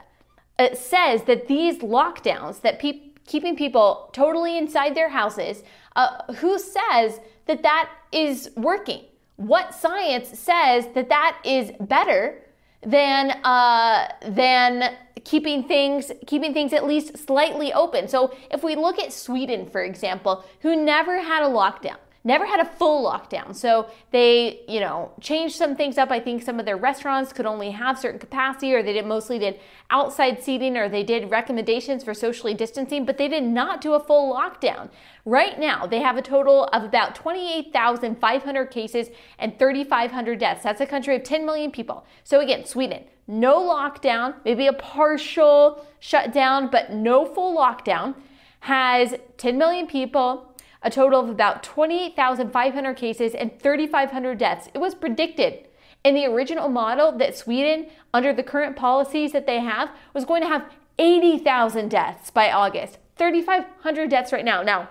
[0.60, 5.62] It says that these lockdowns, that pe- keeping people totally inside their houses,
[5.96, 9.04] uh, who says that that is working?
[9.36, 12.42] What science says that that is better
[12.82, 18.08] than uh, than keeping things keeping things at least slightly open?
[18.08, 22.60] So if we look at Sweden, for example, who never had a lockdown never had
[22.60, 23.54] a full lockdown.
[23.54, 26.10] So they, you know, changed some things up.
[26.10, 29.38] I think some of their restaurants could only have certain capacity or they did mostly
[29.38, 33.94] did outside seating or they did recommendations for socially distancing, but they did not do
[33.94, 34.90] a full lockdown.
[35.24, 40.62] Right now, they have a total of about 28,500 cases and 3,500 deaths.
[40.62, 42.04] That's a country of 10 million people.
[42.24, 48.14] So again, Sweden, no lockdown, maybe a partial shutdown, but no full lockdown,
[48.60, 50.49] has 10 million people,
[50.82, 54.68] a total of about 28,500 cases and 3,500 deaths.
[54.74, 55.66] It was predicted
[56.04, 60.42] in the original model that Sweden, under the current policies that they have, was going
[60.42, 62.98] to have 80,000 deaths by August.
[63.16, 64.62] 3,500 deaths right now.
[64.62, 64.88] Now,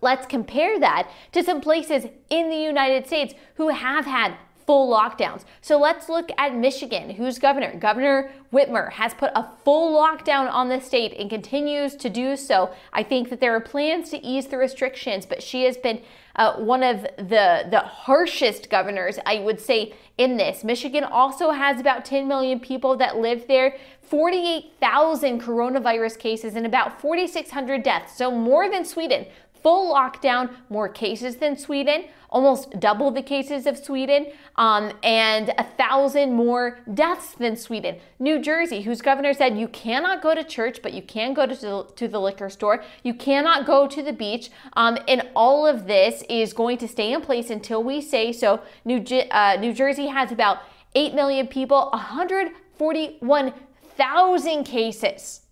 [0.00, 5.44] let's compare that to some places in the United States who have had full lockdowns.
[5.60, 7.76] So let's look at Michigan, whose governor.
[7.76, 12.72] Governor Whitmer has put a full lockdown on the state and continues to do so.
[12.92, 16.02] I think that there are plans to ease the restrictions, but she has been
[16.36, 20.64] uh, one of the the harshest governors, I would say, in this.
[20.64, 27.00] Michigan also has about 10 million people that live there, 48,000 coronavirus cases, and about
[27.00, 28.16] 4,600 deaths.
[28.16, 29.26] So more than Sweden.
[29.62, 35.64] full lockdown, more cases than Sweden, almost double the cases of Sweden, um, and a
[35.64, 37.98] thousand more deaths than Sweden.
[38.18, 41.54] New Jersey, whose governor said you cannot go to church, but you can go to
[41.54, 45.86] the, to the liquor store, you cannot go to the beach, um, and all of
[45.86, 48.60] this is going to stay in place until we say so.
[48.84, 50.58] New, uh, New Jersey has about
[50.94, 55.42] 8 million people, 141,000 cases,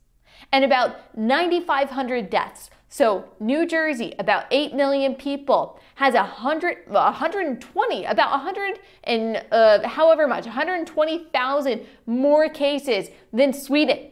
[0.53, 2.71] and about 9,500 deaths.
[2.93, 10.27] So, New Jersey, about 8 million people, has 100, 120, about 100 and uh, however
[10.27, 14.11] much, 120,000 more cases than Sweden,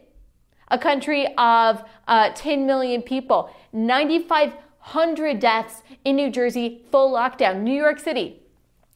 [0.67, 3.49] a country of uh, 10 million people.
[3.73, 7.61] 9,500 deaths in New Jersey, full lockdown.
[7.61, 8.39] New York City,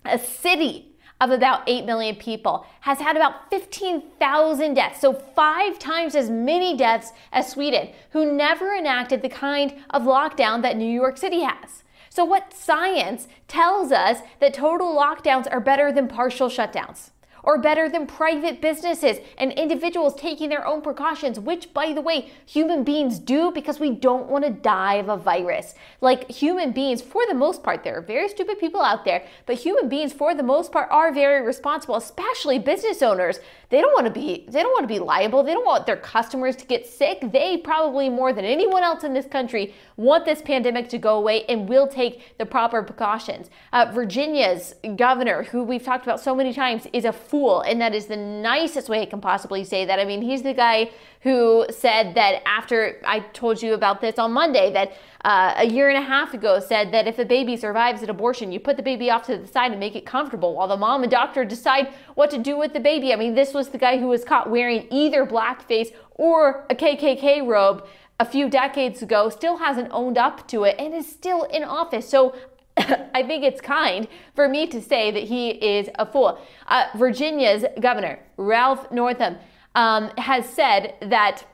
[0.05, 6.13] a city of about 8 million people, has had about 15,000 deaths, so five times
[6.13, 11.17] as many deaths as Sweden, who never enacted the kind of lockdown that New York
[11.17, 11.82] City has.
[12.15, 17.09] So, what science tells us that total lockdowns are better than partial shutdowns?
[17.43, 22.31] or better than private businesses and individuals taking their own precautions, which, by the way,
[22.45, 25.75] human beings do because we don't want to die of a virus.
[25.99, 29.57] Like human beings, for the most part, there are very stupid people out there, but
[29.57, 33.39] human beings, for the most part, are very responsible, especially business owners.
[33.73, 35.41] They don't want to be they don't want to be liable.
[35.41, 37.31] They don't want their customers to get sick.
[37.31, 41.43] They probably more than anyone else in this country want this pandemic to go away
[41.45, 43.49] and will take the proper precautions.
[43.71, 47.95] Uh, Virginia's governor, who we've talked about so many times, is a fool, and that
[47.95, 49.99] is the nicest way I can possibly say that.
[49.99, 54.33] I mean, he's the guy who said that after I told you about this on
[54.33, 58.01] Monday, that uh, a year and a half ago said that if a baby survives
[58.01, 60.67] an abortion, you put the baby off to the side and make it comfortable while
[60.67, 63.13] the mom and doctor decide what to do with the baby.
[63.13, 67.47] I mean, this was the guy who was caught wearing either blackface or a KKK
[67.47, 67.85] robe
[68.19, 72.07] a few decades ago, still hasn't owned up to it, and is still in office.
[72.07, 72.35] So
[72.77, 76.39] I think it's kind for me to say that he is a fool.
[76.67, 79.37] Uh, Virginia's governor, Ralph Northam,
[79.75, 81.45] um, has said that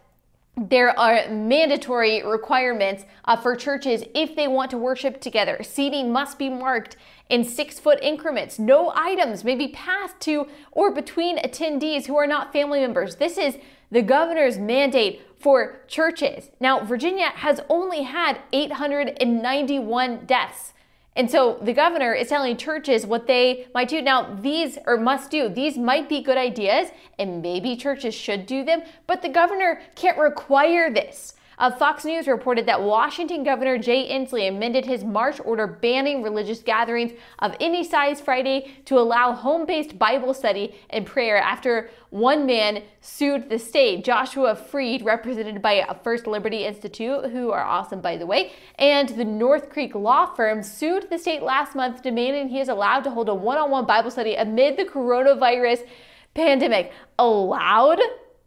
[0.59, 5.59] there are mandatory requirements uh, for churches if they want to worship together.
[5.63, 6.97] Seating must be marked
[7.29, 8.59] in six foot increments.
[8.59, 13.15] No items may be passed to or between attendees who are not family members.
[13.15, 13.57] This is
[13.89, 16.49] the governor's mandate for churches.
[16.59, 20.73] Now, Virginia has only had 891 deaths.
[21.19, 24.01] And so the governor is telling churches what they might do.
[24.01, 28.63] Now, these or must do, these might be good ideas, and maybe churches should do
[28.63, 31.33] them, but the governor can't require this.
[31.59, 36.61] Uh, Fox News reported that Washington Governor Jay Inslee amended his March order banning religious
[36.61, 42.45] gatherings of any size Friday to allow home based Bible study and prayer after one
[42.45, 44.05] man sued the state.
[44.05, 49.25] Joshua Freed, represented by First Liberty Institute, who are awesome by the way, and the
[49.25, 53.27] North Creek law firm sued the state last month demanding he is allowed to hold
[53.27, 55.85] a one on one Bible study amid the coronavirus
[56.33, 56.93] pandemic.
[57.17, 57.99] Allowed?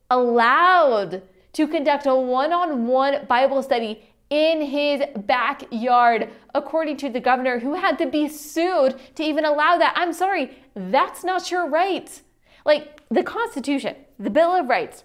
[0.09, 1.22] Allowed
[1.53, 7.59] to conduct a one on one Bible study in his backyard, according to the governor,
[7.59, 9.93] who had to be sued to even allow that.
[9.95, 12.23] I'm sorry, that's not your right.
[12.65, 15.05] Like the Constitution, the Bill of Rights,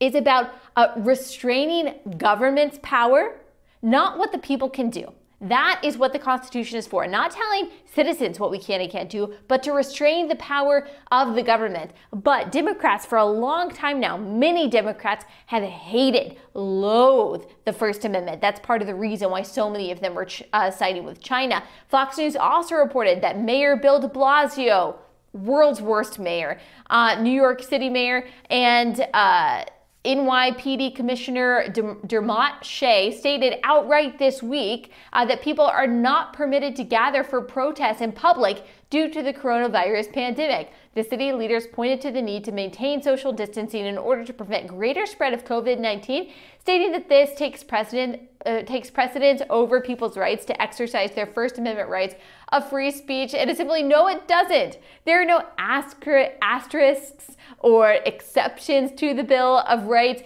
[0.00, 3.38] is about uh, restraining government's power,
[3.82, 5.12] not what the people can do.
[5.42, 7.06] That is what the Constitution is for.
[7.06, 11.34] Not telling citizens what we can and can't do, but to restrain the power of
[11.34, 11.92] the government.
[12.12, 18.42] But Democrats, for a long time now, many Democrats have hated, loathed the First Amendment.
[18.42, 21.62] That's part of the reason why so many of them were uh, siding with China.
[21.88, 24.96] Fox News also reported that Mayor Bill de Blasio,
[25.32, 29.64] world's worst mayor, uh, New York City mayor, and uh,
[30.04, 31.68] NYPD Commissioner
[32.06, 37.42] Dermot Shea stated outright this week uh, that people are not permitted to gather for
[37.42, 40.72] protests in public due to the coronavirus pandemic.
[40.94, 44.68] The city leaders pointed to the need to maintain social distancing in order to prevent
[44.68, 50.44] greater spread of COVID-19, stating that this takes precedent uh, takes precedence over people's rights
[50.46, 52.14] to exercise their First Amendment rights
[52.52, 53.34] of free speech.
[53.34, 54.78] And it's simply no, it doesn't.
[55.04, 60.22] There are no asterisks or exceptions to the Bill of Rights.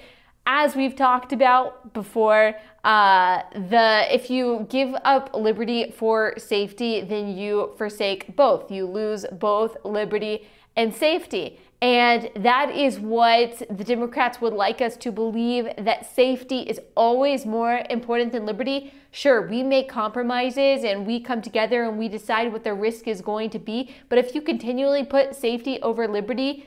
[0.46, 7.36] As we've talked about before, uh, the if you give up liberty for safety, then
[7.36, 8.70] you forsake both.
[8.70, 11.58] You lose both liberty and safety.
[11.82, 17.44] And that is what the Democrats would like us to believe that safety is always
[17.44, 18.94] more important than liberty.
[19.10, 23.20] Sure, we make compromises and we come together and we decide what the risk is
[23.20, 23.94] going to be.
[24.08, 26.66] But if you continually put safety over liberty,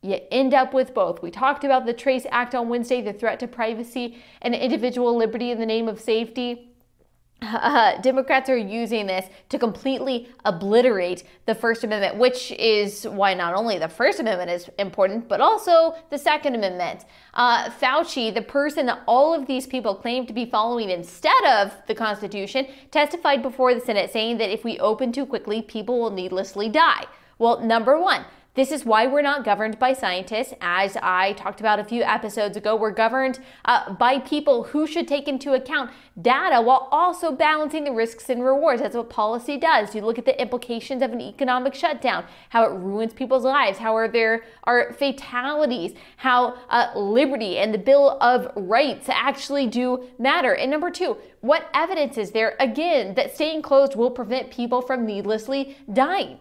[0.00, 1.20] you end up with both.
[1.20, 5.50] We talked about the Trace Act on Wednesday, the threat to privacy and individual liberty
[5.50, 6.67] in the name of safety.
[7.40, 13.54] Uh, Democrats are using this to completely obliterate the First Amendment, which is why not
[13.54, 17.04] only the First Amendment is important, but also the Second Amendment.
[17.34, 21.72] Uh, Fauci, the person that all of these people claim to be following instead of
[21.86, 26.10] the Constitution, testified before the Senate saying that if we open too quickly, people will
[26.10, 27.04] needlessly die.
[27.38, 28.24] Well, number one,
[28.58, 30.52] this is why we're not governed by scientists.
[30.60, 35.06] As I talked about a few episodes ago, we're governed uh, by people who should
[35.06, 35.90] take into account
[36.20, 38.82] data while also balancing the risks and rewards.
[38.82, 39.94] That's what policy does.
[39.94, 43.94] You look at the implications of an economic shutdown, how it ruins people's lives, how
[43.94, 50.54] are there are fatalities, how uh, liberty and the Bill of Rights actually do matter.
[50.54, 55.06] And number two, what evidence is there, again, that staying closed will prevent people from
[55.06, 56.38] needlessly dying?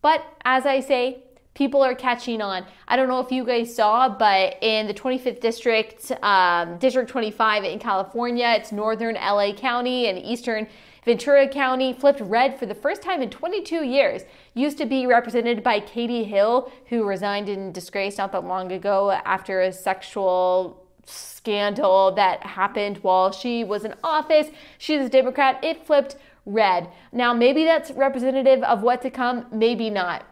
[0.00, 1.24] But as I say,
[1.58, 2.64] people are catching on.
[2.86, 7.64] I don't know if you guys saw, but in the 25th district, um, District 25
[7.64, 10.68] in California, it's northern LA County and eastern
[11.04, 14.22] Ventura County flipped red for the first time in 22 years.
[14.54, 19.10] Used to be represented by Katie Hill, who resigned in disgrace not that long ago
[19.10, 24.46] after a sexual scandal that happened while she was in office.
[24.76, 25.58] She's a Democrat.
[25.64, 26.88] It flipped red.
[27.10, 30.24] Now, maybe that's representative of what to come, maybe not.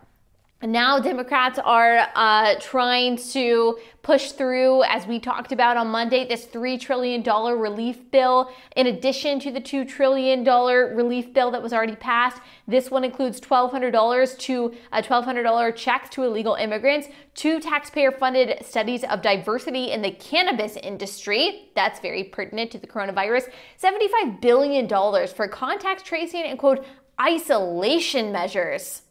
[0.67, 6.45] Now, Democrats are uh, trying to push through, as we talked about on Monday, this
[6.47, 8.51] $3 trillion relief bill.
[8.75, 13.41] In addition to the $2 trillion relief bill that was already passed, this one includes
[13.41, 20.03] $1,200 to uh, $1,200 checks to illegal immigrants, two taxpayer funded studies of diversity in
[20.03, 21.71] the cannabis industry.
[21.77, 23.51] That's very pertinent to the coronavirus.
[23.81, 24.89] $75 billion
[25.29, 26.85] for contact tracing and, quote,
[27.21, 29.03] isolation measures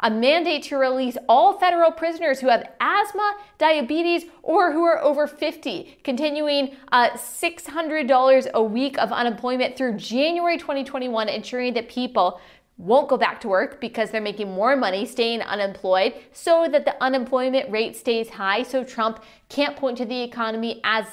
[0.00, 5.26] a mandate to release all federal prisoners who have asthma, diabetes, or who are over
[5.26, 12.40] 50, continuing uh, $600 a week of unemployment through January 2021, ensuring that people
[12.78, 17.02] won't go back to work because they're making more money staying unemployed so that the
[17.02, 21.06] unemployment rate stays high so Trump can't point to the economy as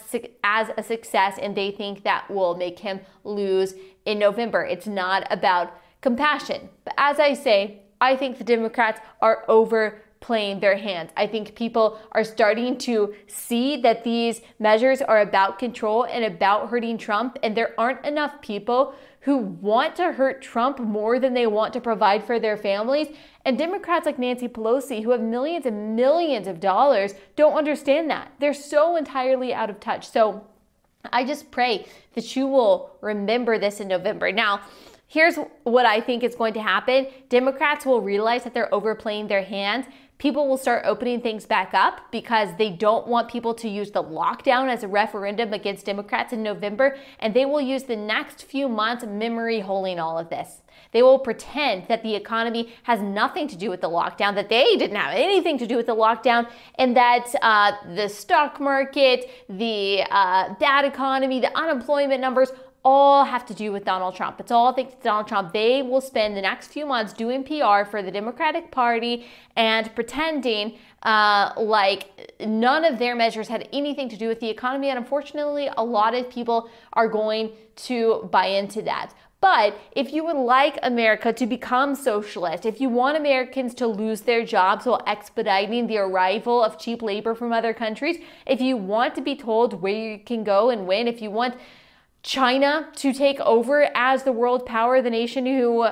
[0.43, 3.73] as a success and they think that will make him lose
[4.05, 4.63] in November.
[4.63, 6.69] It's not about compassion.
[6.83, 11.09] But as I say, I think the Democrats are overplaying their hand.
[11.15, 16.69] I think people are starting to see that these measures are about control and about
[16.69, 21.47] hurting Trump, and there aren't enough people who want to hurt Trump more than they
[21.47, 23.07] want to provide for their families.
[23.43, 28.31] And Democrats like Nancy Pelosi, who have millions and millions of dollars, don't understand that.
[28.39, 30.07] They're so entirely out of touch.
[30.07, 30.45] So
[31.11, 34.31] I just pray that you will remember this in November.
[34.31, 34.61] Now,
[35.07, 39.43] Here's what I think is going to happen Democrats will realize that they're overplaying their
[39.43, 39.87] hand.
[40.17, 44.01] People will start opening things back up because they don't want people to use the
[44.01, 48.69] lockdown as a referendum against Democrats in November, and they will use the next few
[48.69, 50.61] months memory holding all of this.
[50.93, 54.77] They will pretend that the economy has nothing to do with the lockdown, that they
[54.77, 60.03] didn't have anything to do with the lockdown, and that uh, the stock market, the
[60.09, 62.51] uh, bad economy, the unemployment numbers,
[62.85, 64.39] all have to do with Donald Trump.
[64.39, 65.51] It's all thanks to Donald Trump.
[65.53, 69.25] They will spend the next few months doing PR for the Democratic Party
[69.55, 74.89] and pretending uh, like none of their measures had anything to do with the economy.
[74.89, 77.51] And unfortunately, a lot of people are going
[77.87, 79.13] to buy into that.
[79.41, 84.21] But if you would like America to become socialist, if you want Americans to lose
[84.21, 88.17] their jobs while expediting the arrival of cheap labor from other countries,
[88.47, 91.55] if you want to be told where you can go and when, if you want
[92.25, 95.87] China to take over as the world power, the nation who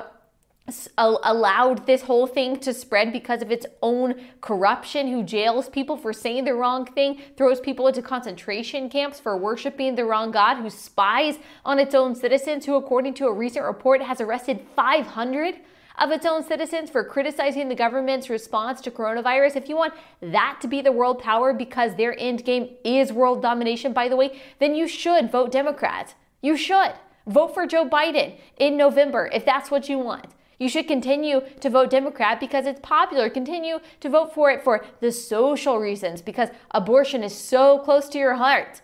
[0.98, 6.12] allowed this whole thing to spread because of its own corruption, who jails people for
[6.12, 10.70] saying the wrong thing, throws people into concentration camps for worshiping the wrong God, who
[10.70, 15.60] spies on its own citizens, who, according to a recent report, has arrested 500
[15.98, 19.54] of its own citizens for criticizing the government's response to coronavirus.
[19.54, 23.40] If you want that to be the world power because their end game is world
[23.40, 26.16] domination, by the way, then you should vote Democrat.
[26.44, 26.92] You should.
[27.26, 30.26] Vote for Joe Biden in November if that's what you want.
[30.58, 33.30] You should continue to vote Democrat because it's popular.
[33.30, 38.18] Continue to vote for it for the social reasons because abortion is so close to
[38.18, 38.82] your heart.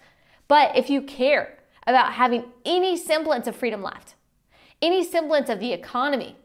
[0.49, 4.15] But if you care about having any semblance of freedom left,
[4.81, 6.37] any semblance of the economy,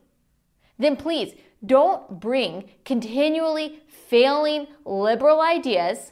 [0.77, 1.33] then please
[1.65, 6.11] don't bring continually failing liberal ideas,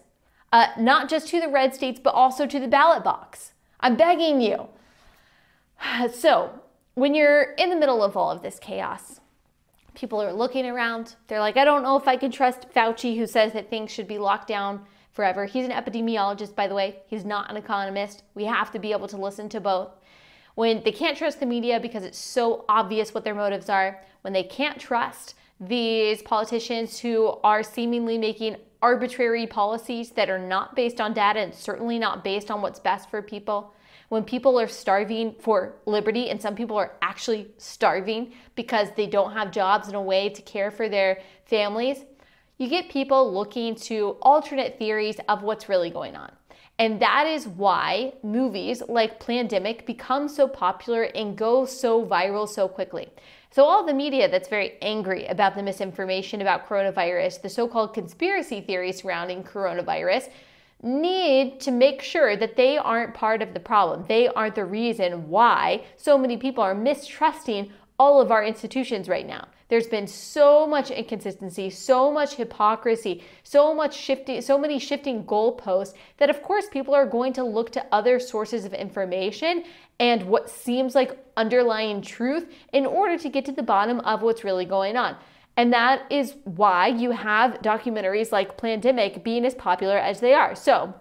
[0.54, 3.52] uh, not just to the red states, but also to the ballot box.
[3.82, 4.70] I'm begging you.
[6.14, 6.50] So,
[6.96, 9.20] when you're in the middle of all of this chaos,
[9.96, 11.16] people are looking around.
[11.28, 14.08] They're like, I don't know if I can trust Fauci, who says that things should
[14.08, 15.46] be locked down forever.
[15.46, 16.98] He's an epidemiologist, by the way.
[17.08, 18.24] He's not an economist.
[18.34, 19.92] We have to be able to listen to both.
[20.56, 24.34] when they can't trust the media because it's so obvious what their motives are, when
[24.34, 31.02] they can't trust these politicians who are seemingly making arbitrary policies that are not based
[31.02, 33.74] on data and certainly not based on what's best for people.
[34.14, 39.32] When people are starving for liberty, and some people are actually starving because they don't
[39.32, 42.06] have jobs in a way to care for their families,
[42.60, 46.32] you get people looking to alternate theories of what's really going on.
[46.78, 52.68] And that is why movies like Plandemic become so popular and go so viral so
[52.68, 53.10] quickly.
[53.50, 57.96] So, all the media that's very angry about the misinformation about coronavirus, the so called
[57.96, 60.30] conspiracy theories surrounding coronavirus,
[60.84, 64.06] need to make sure that they aren't part of the problem.
[64.08, 69.26] They aren't the reason why so many people are mistrusting all of our institutions right
[69.26, 69.48] now.
[69.70, 75.94] There's been so much inconsistency, so much hypocrisy, so much shifting, so many shifting goalposts
[76.18, 79.64] that of course people are going to look to other sources of information
[80.00, 84.44] and what seems like underlying truth in order to get to the bottom of what's
[84.44, 85.16] really going on.
[85.56, 90.56] And that is why you have documentaries like Plandemic being as popular as they are.
[90.56, 90.96] So,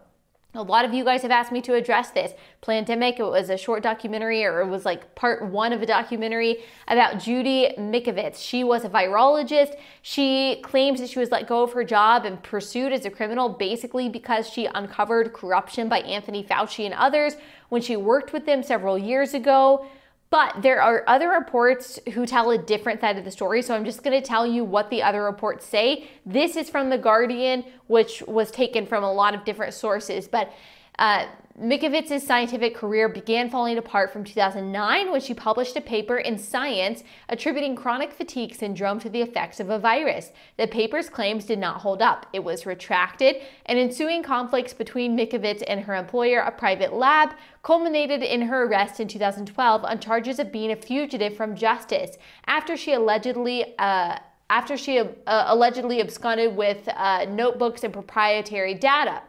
[0.55, 2.35] a lot of you guys have asked me to address this.
[2.61, 6.59] Plandemic, it was a short documentary, or it was like part one of a documentary
[6.89, 8.37] about Judy Mikovits.
[8.37, 9.77] She was a virologist.
[10.03, 13.49] She claims that she was let go of her job and pursued as a criminal
[13.49, 17.37] basically because she uncovered corruption by Anthony Fauci and others
[17.71, 19.87] when she worked with them several years ago.
[20.33, 23.61] But there are other reports who tell a different side of the story.
[23.61, 26.09] So I'm just going to tell you what the other reports say.
[26.25, 30.27] This is from The Guardian, which was taken from a lot of different sources.
[30.27, 30.51] But
[30.99, 31.27] uh,
[31.61, 37.05] Mikovits' scientific career began falling apart from 2009 when she published a paper in Science
[37.29, 40.33] attributing chronic fatigue syndrome to the effects of a virus.
[40.57, 42.25] The paper's claims did not hold up.
[42.33, 48.23] It was retracted, and ensuing conflicts between Mikovits and her employer, a private lab, culminated
[48.23, 52.95] in her arrest in 2012 on charges of being a fugitive from justice after she
[52.95, 59.23] allegedly uh, after she uh, allegedly absconded with uh, notebooks and proprietary data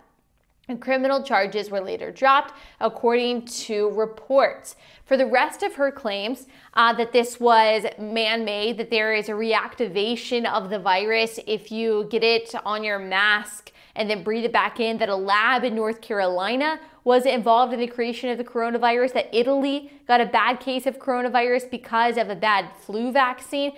[0.70, 4.76] and criminal charges were later dropped, according to reports.
[5.06, 9.28] For the rest of her claims uh, that this was man made, that there is
[9.28, 14.46] a reactivation of the virus if you get it on your mask and then breathe
[14.46, 18.38] it back in, that a lab in North Carolina was involved in the creation of
[18.38, 23.12] the coronavirus, that Italy got a bad case of coronavirus because of a bad flu
[23.12, 23.74] vaccine.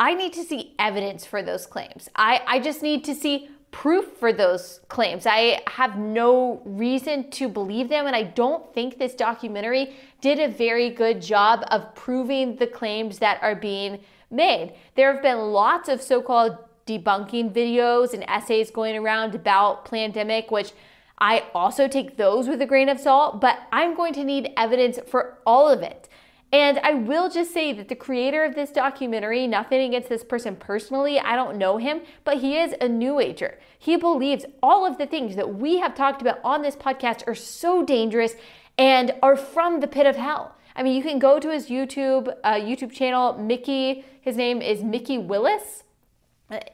[0.00, 2.08] I need to see evidence for those claims.
[2.16, 5.26] I, I just need to see proof for those claims.
[5.26, 10.48] I have no reason to believe them, and I don't think this documentary did a
[10.48, 14.00] very good job of proving the claims that are being
[14.30, 14.74] made.
[14.94, 16.56] There have been lots of so called
[16.86, 20.72] debunking videos and essays going around about Plandemic, which
[21.18, 24.98] I also take those with a grain of salt, but I'm going to need evidence
[25.06, 26.07] for all of it.
[26.50, 30.56] And I will just say that the creator of this documentary, nothing against this person
[30.56, 33.58] personally, I don't know him, but he is a new ager.
[33.78, 37.34] He believes all of the things that we have talked about on this podcast are
[37.34, 38.34] so dangerous
[38.78, 40.54] and are from the pit of hell.
[40.74, 44.04] I mean, you can go to his YouTube uh, YouTube channel, Mikki.
[44.20, 45.82] His name is Mikki Willis.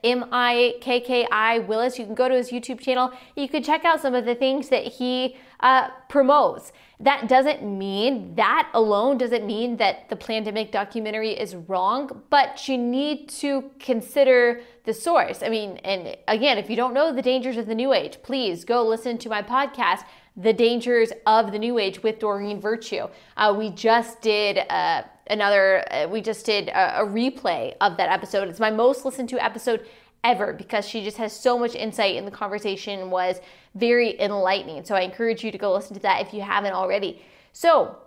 [0.04, 1.98] M I K K I Willis.
[1.98, 3.12] You can go to his YouTube channel.
[3.34, 6.72] You can check out some of the things that he uh, promotes.
[7.00, 12.78] That doesn't mean, that alone doesn't mean that the Plandemic documentary is wrong, but you
[12.78, 15.42] need to consider the source.
[15.42, 18.64] I mean, and again, if you don't know the dangers of the New Age, please
[18.64, 20.04] go listen to my podcast,
[20.36, 23.08] The Dangers of the New Age with Doreen Virtue.
[23.36, 24.58] Uh, we just did.
[24.68, 28.48] Uh, another, uh, we just did a, a replay of that episode.
[28.48, 29.86] It's my most listened to episode
[30.24, 33.40] ever because she just has so much insight and the conversation was
[33.74, 34.84] very enlightening.
[34.84, 37.22] So I encourage you to go listen to that if you haven't already.
[37.52, 37.98] So,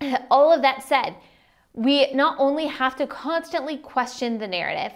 [0.30, 1.14] all of that said,
[1.74, 4.92] we not only have to constantly question the narrative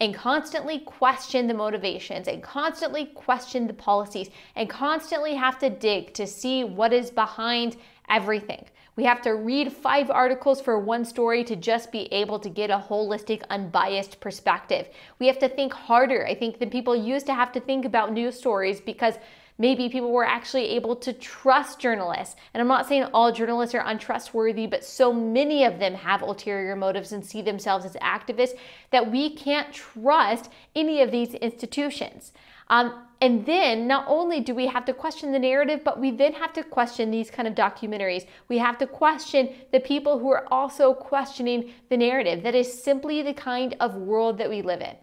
[0.00, 6.14] and constantly question the motivations and constantly question the policies and constantly have to dig
[6.14, 7.76] to see what is behind
[8.10, 8.66] everything.
[8.96, 12.70] We have to read five articles for one story to just be able to get
[12.70, 14.88] a holistic, unbiased perspective.
[15.18, 18.12] We have to think harder, I think, than people used to have to think about
[18.12, 19.14] news stories because
[19.58, 22.34] maybe people were actually able to trust journalists.
[22.52, 26.74] And I'm not saying all journalists are untrustworthy, but so many of them have ulterior
[26.74, 28.58] motives and see themselves as activists
[28.90, 32.32] that we can't trust any of these institutions.
[32.70, 36.32] Um, and then not only do we have to question the narrative, but we then
[36.32, 38.24] have to question these kind of documentaries.
[38.48, 42.42] We have to question the people who are also questioning the narrative.
[42.42, 44.96] That is simply the kind of world that we live in.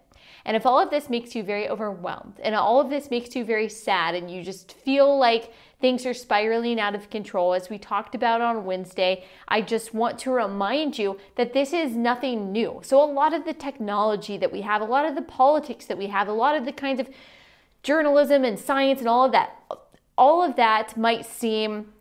[0.45, 3.43] And if all of this makes you very overwhelmed and all of this makes you
[3.43, 7.53] very sad and you just feel like Things are spiraling out of control.
[7.53, 11.95] As we talked about on Wednesday, I just want to remind you that this is
[11.95, 12.81] nothing new.
[12.83, 15.97] So, a lot of the technology that we have, a lot of the politics that
[15.97, 17.09] we have, a lot of the kinds of
[17.87, 19.63] journalism and science and all of that,
[20.17, 21.93] all of that might seem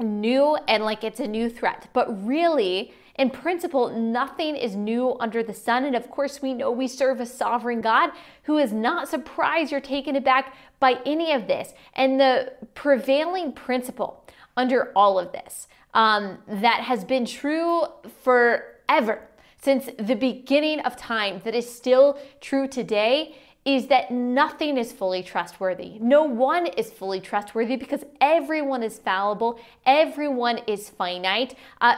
[0.00, 1.86] new and like it's a new threat.
[1.92, 5.84] But really, in principle, nothing is new under the sun.
[5.84, 8.10] And of course, we know we serve a sovereign God
[8.42, 11.72] who is not surprised you're taken aback by any of this.
[11.94, 14.24] And the prevailing principle
[14.56, 17.84] under all of this um, that has been true
[18.24, 19.20] forever,
[19.60, 25.22] since the beginning of time, that is still true today, is that nothing is fully
[25.22, 25.98] trustworthy.
[26.00, 31.96] No one is fully trustworthy because everyone is fallible, everyone is finite, uh,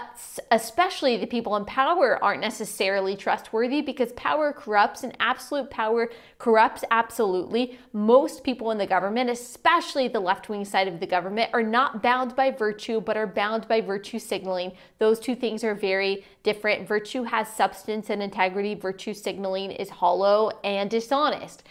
[0.51, 6.11] especially the people in power aren't necessarily trustworthy because power corrupts and absolute power
[6.41, 7.79] corrupts absolutely.
[7.93, 12.03] Most people in the government, especially the left wing side of the government, are not
[12.03, 14.73] bound by virtue but are bound by virtue signaling.
[14.99, 16.89] Those two things are very different.
[16.89, 21.63] Virtue has substance and integrity, virtue signaling is hollow and dishonest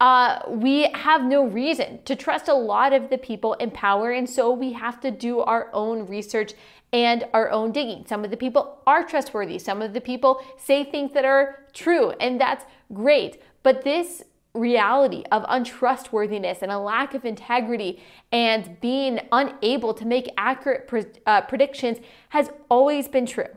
[0.00, 4.28] uh, we have no reason to trust a lot of the people in power, and
[4.30, 6.52] so we have to do our own research
[6.92, 8.04] and our own digging.
[8.06, 12.10] Some of the people are trustworthy, some of the people say things that are true,
[12.20, 13.42] and that's great.
[13.62, 14.22] But this
[14.54, 18.02] reality of untrustworthiness and a lack of integrity
[18.32, 21.98] and being unable to make accurate pre- uh, predictions
[22.30, 23.48] has always been true.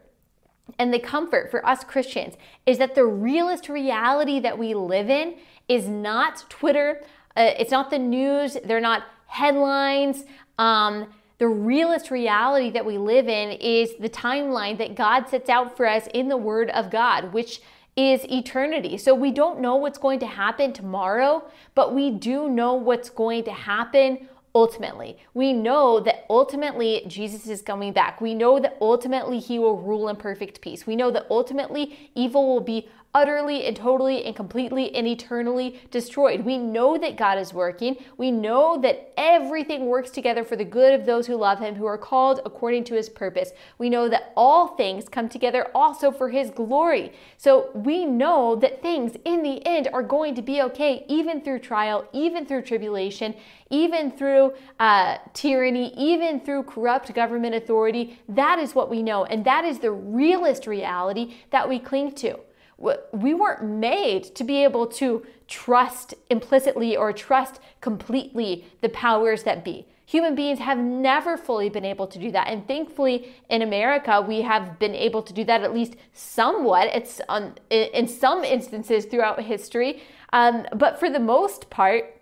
[0.77, 2.35] And the comfort for us Christians
[2.65, 5.35] is that the realest reality that we live in
[5.67, 7.01] is not Twitter,
[7.35, 10.25] uh, it's not the news, they're not headlines.
[10.57, 11.07] Um,
[11.39, 15.87] the realest reality that we live in is the timeline that God sets out for
[15.87, 17.61] us in the Word of God, which
[17.95, 18.97] is eternity.
[18.97, 21.43] So we don't know what's going to happen tomorrow,
[21.75, 25.17] but we do know what's going to happen ultimately.
[25.33, 28.21] We know that ultimately Jesus is coming back.
[28.21, 30.85] We know that ultimately he will rule in perfect peace.
[30.85, 36.45] We know that ultimately evil will be utterly and totally and completely and eternally destroyed.
[36.45, 37.97] We know that God is working.
[38.17, 41.85] We know that everything works together for the good of those who love him, who
[41.85, 43.51] are called according to his purpose.
[43.77, 47.11] We know that all things come together also for his glory.
[47.37, 51.59] So we know that things in the end are going to be okay, even through
[51.59, 53.35] trial, even through tribulation,
[53.69, 58.19] even through uh, tyranny, even through corrupt government authority.
[58.29, 59.25] That is what we know.
[59.25, 62.39] And that is the realest reality that we cling to
[63.11, 69.63] we weren't made to be able to trust implicitly or trust completely the powers that
[69.63, 69.85] be.
[70.05, 72.47] Human beings have never fully been able to do that.
[72.47, 76.89] And thankfully, in America, we have been able to do that at least somewhat.
[76.93, 80.01] It's on, in some instances throughout history.
[80.33, 82.21] Um, but for the most part,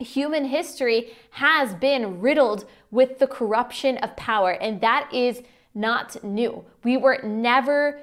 [0.00, 4.52] human history has been riddled with the corruption of power.
[4.52, 5.42] And that is
[5.74, 6.64] not new.
[6.82, 8.00] We were never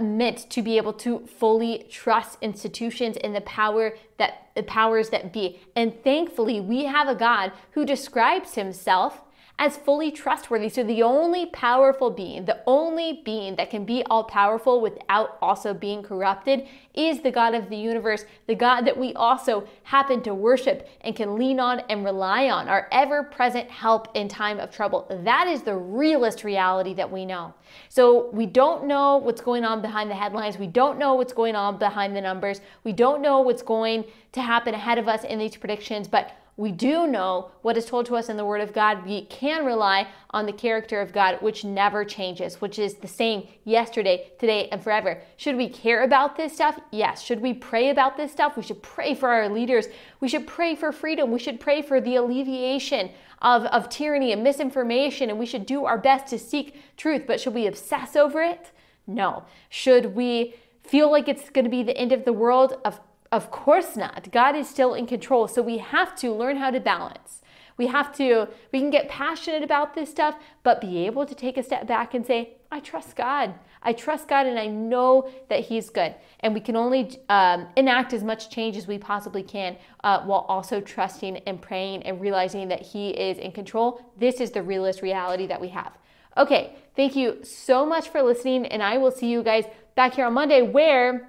[0.00, 5.32] meant to be able to fully trust institutions and the power that the powers that
[5.32, 5.60] be.
[5.76, 9.22] And thankfully, we have a God who describes himself
[9.58, 10.68] as fully trustworthy.
[10.68, 15.74] So, the only powerful being, the only being that can be all powerful without also
[15.74, 20.34] being corrupted, is the God of the universe, the God that we also happen to
[20.34, 24.70] worship and can lean on and rely on, our ever present help in time of
[24.70, 25.06] trouble.
[25.24, 27.52] That is the realest reality that we know.
[27.88, 30.56] So, we don't know what's going on behind the headlines.
[30.56, 32.60] We don't know what's going on behind the numbers.
[32.84, 36.72] We don't know what's going to happen ahead of us in these predictions, but we
[36.72, 39.06] do know what is told to us in the Word of God.
[39.06, 43.46] We can rely on the character of God, which never changes, which is the same
[43.64, 45.22] yesterday, today, and forever.
[45.36, 46.80] Should we care about this stuff?
[46.90, 47.22] Yes.
[47.22, 48.56] Should we pray about this stuff?
[48.56, 49.86] We should pray for our leaders.
[50.18, 51.30] We should pray for freedom.
[51.30, 55.84] We should pray for the alleviation of, of tyranny and misinformation, and we should do
[55.84, 57.22] our best to seek truth.
[57.24, 58.72] But should we obsess over it?
[59.06, 59.44] No.
[59.68, 62.80] Should we feel like it's going to be the end of the world?
[62.84, 62.98] Of
[63.30, 64.30] of course not.
[64.32, 65.48] God is still in control.
[65.48, 67.42] So we have to learn how to balance.
[67.76, 71.56] We have to, we can get passionate about this stuff, but be able to take
[71.56, 73.54] a step back and say, I trust God.
[73.82, 76.14] I trust God and I know that He's good.
[76.40, 80.44] And we can only um, enact as much change as we possibly can uh, while
[80.48, 84.00] also trusting and praying and realizing that He is in control.
[84.18, 85.96] This is the realest reality that we have.
[86.36, 89.64] Okay, thank you so much for listening, and I will see you guys
[89.94, 91.28] back here on Monday where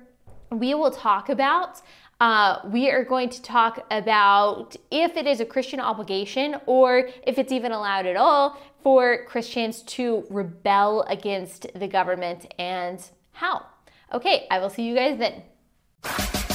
[0.51, 1.81] we will talk about
[2.19, 7.37] uh, we are going to talk about if it is a Christian obligation or if
[7.37, 13.65] it's even allowed at all for Christians to rebel against the government and how.
[14.11, 16.48] Okay, I will see you guys then.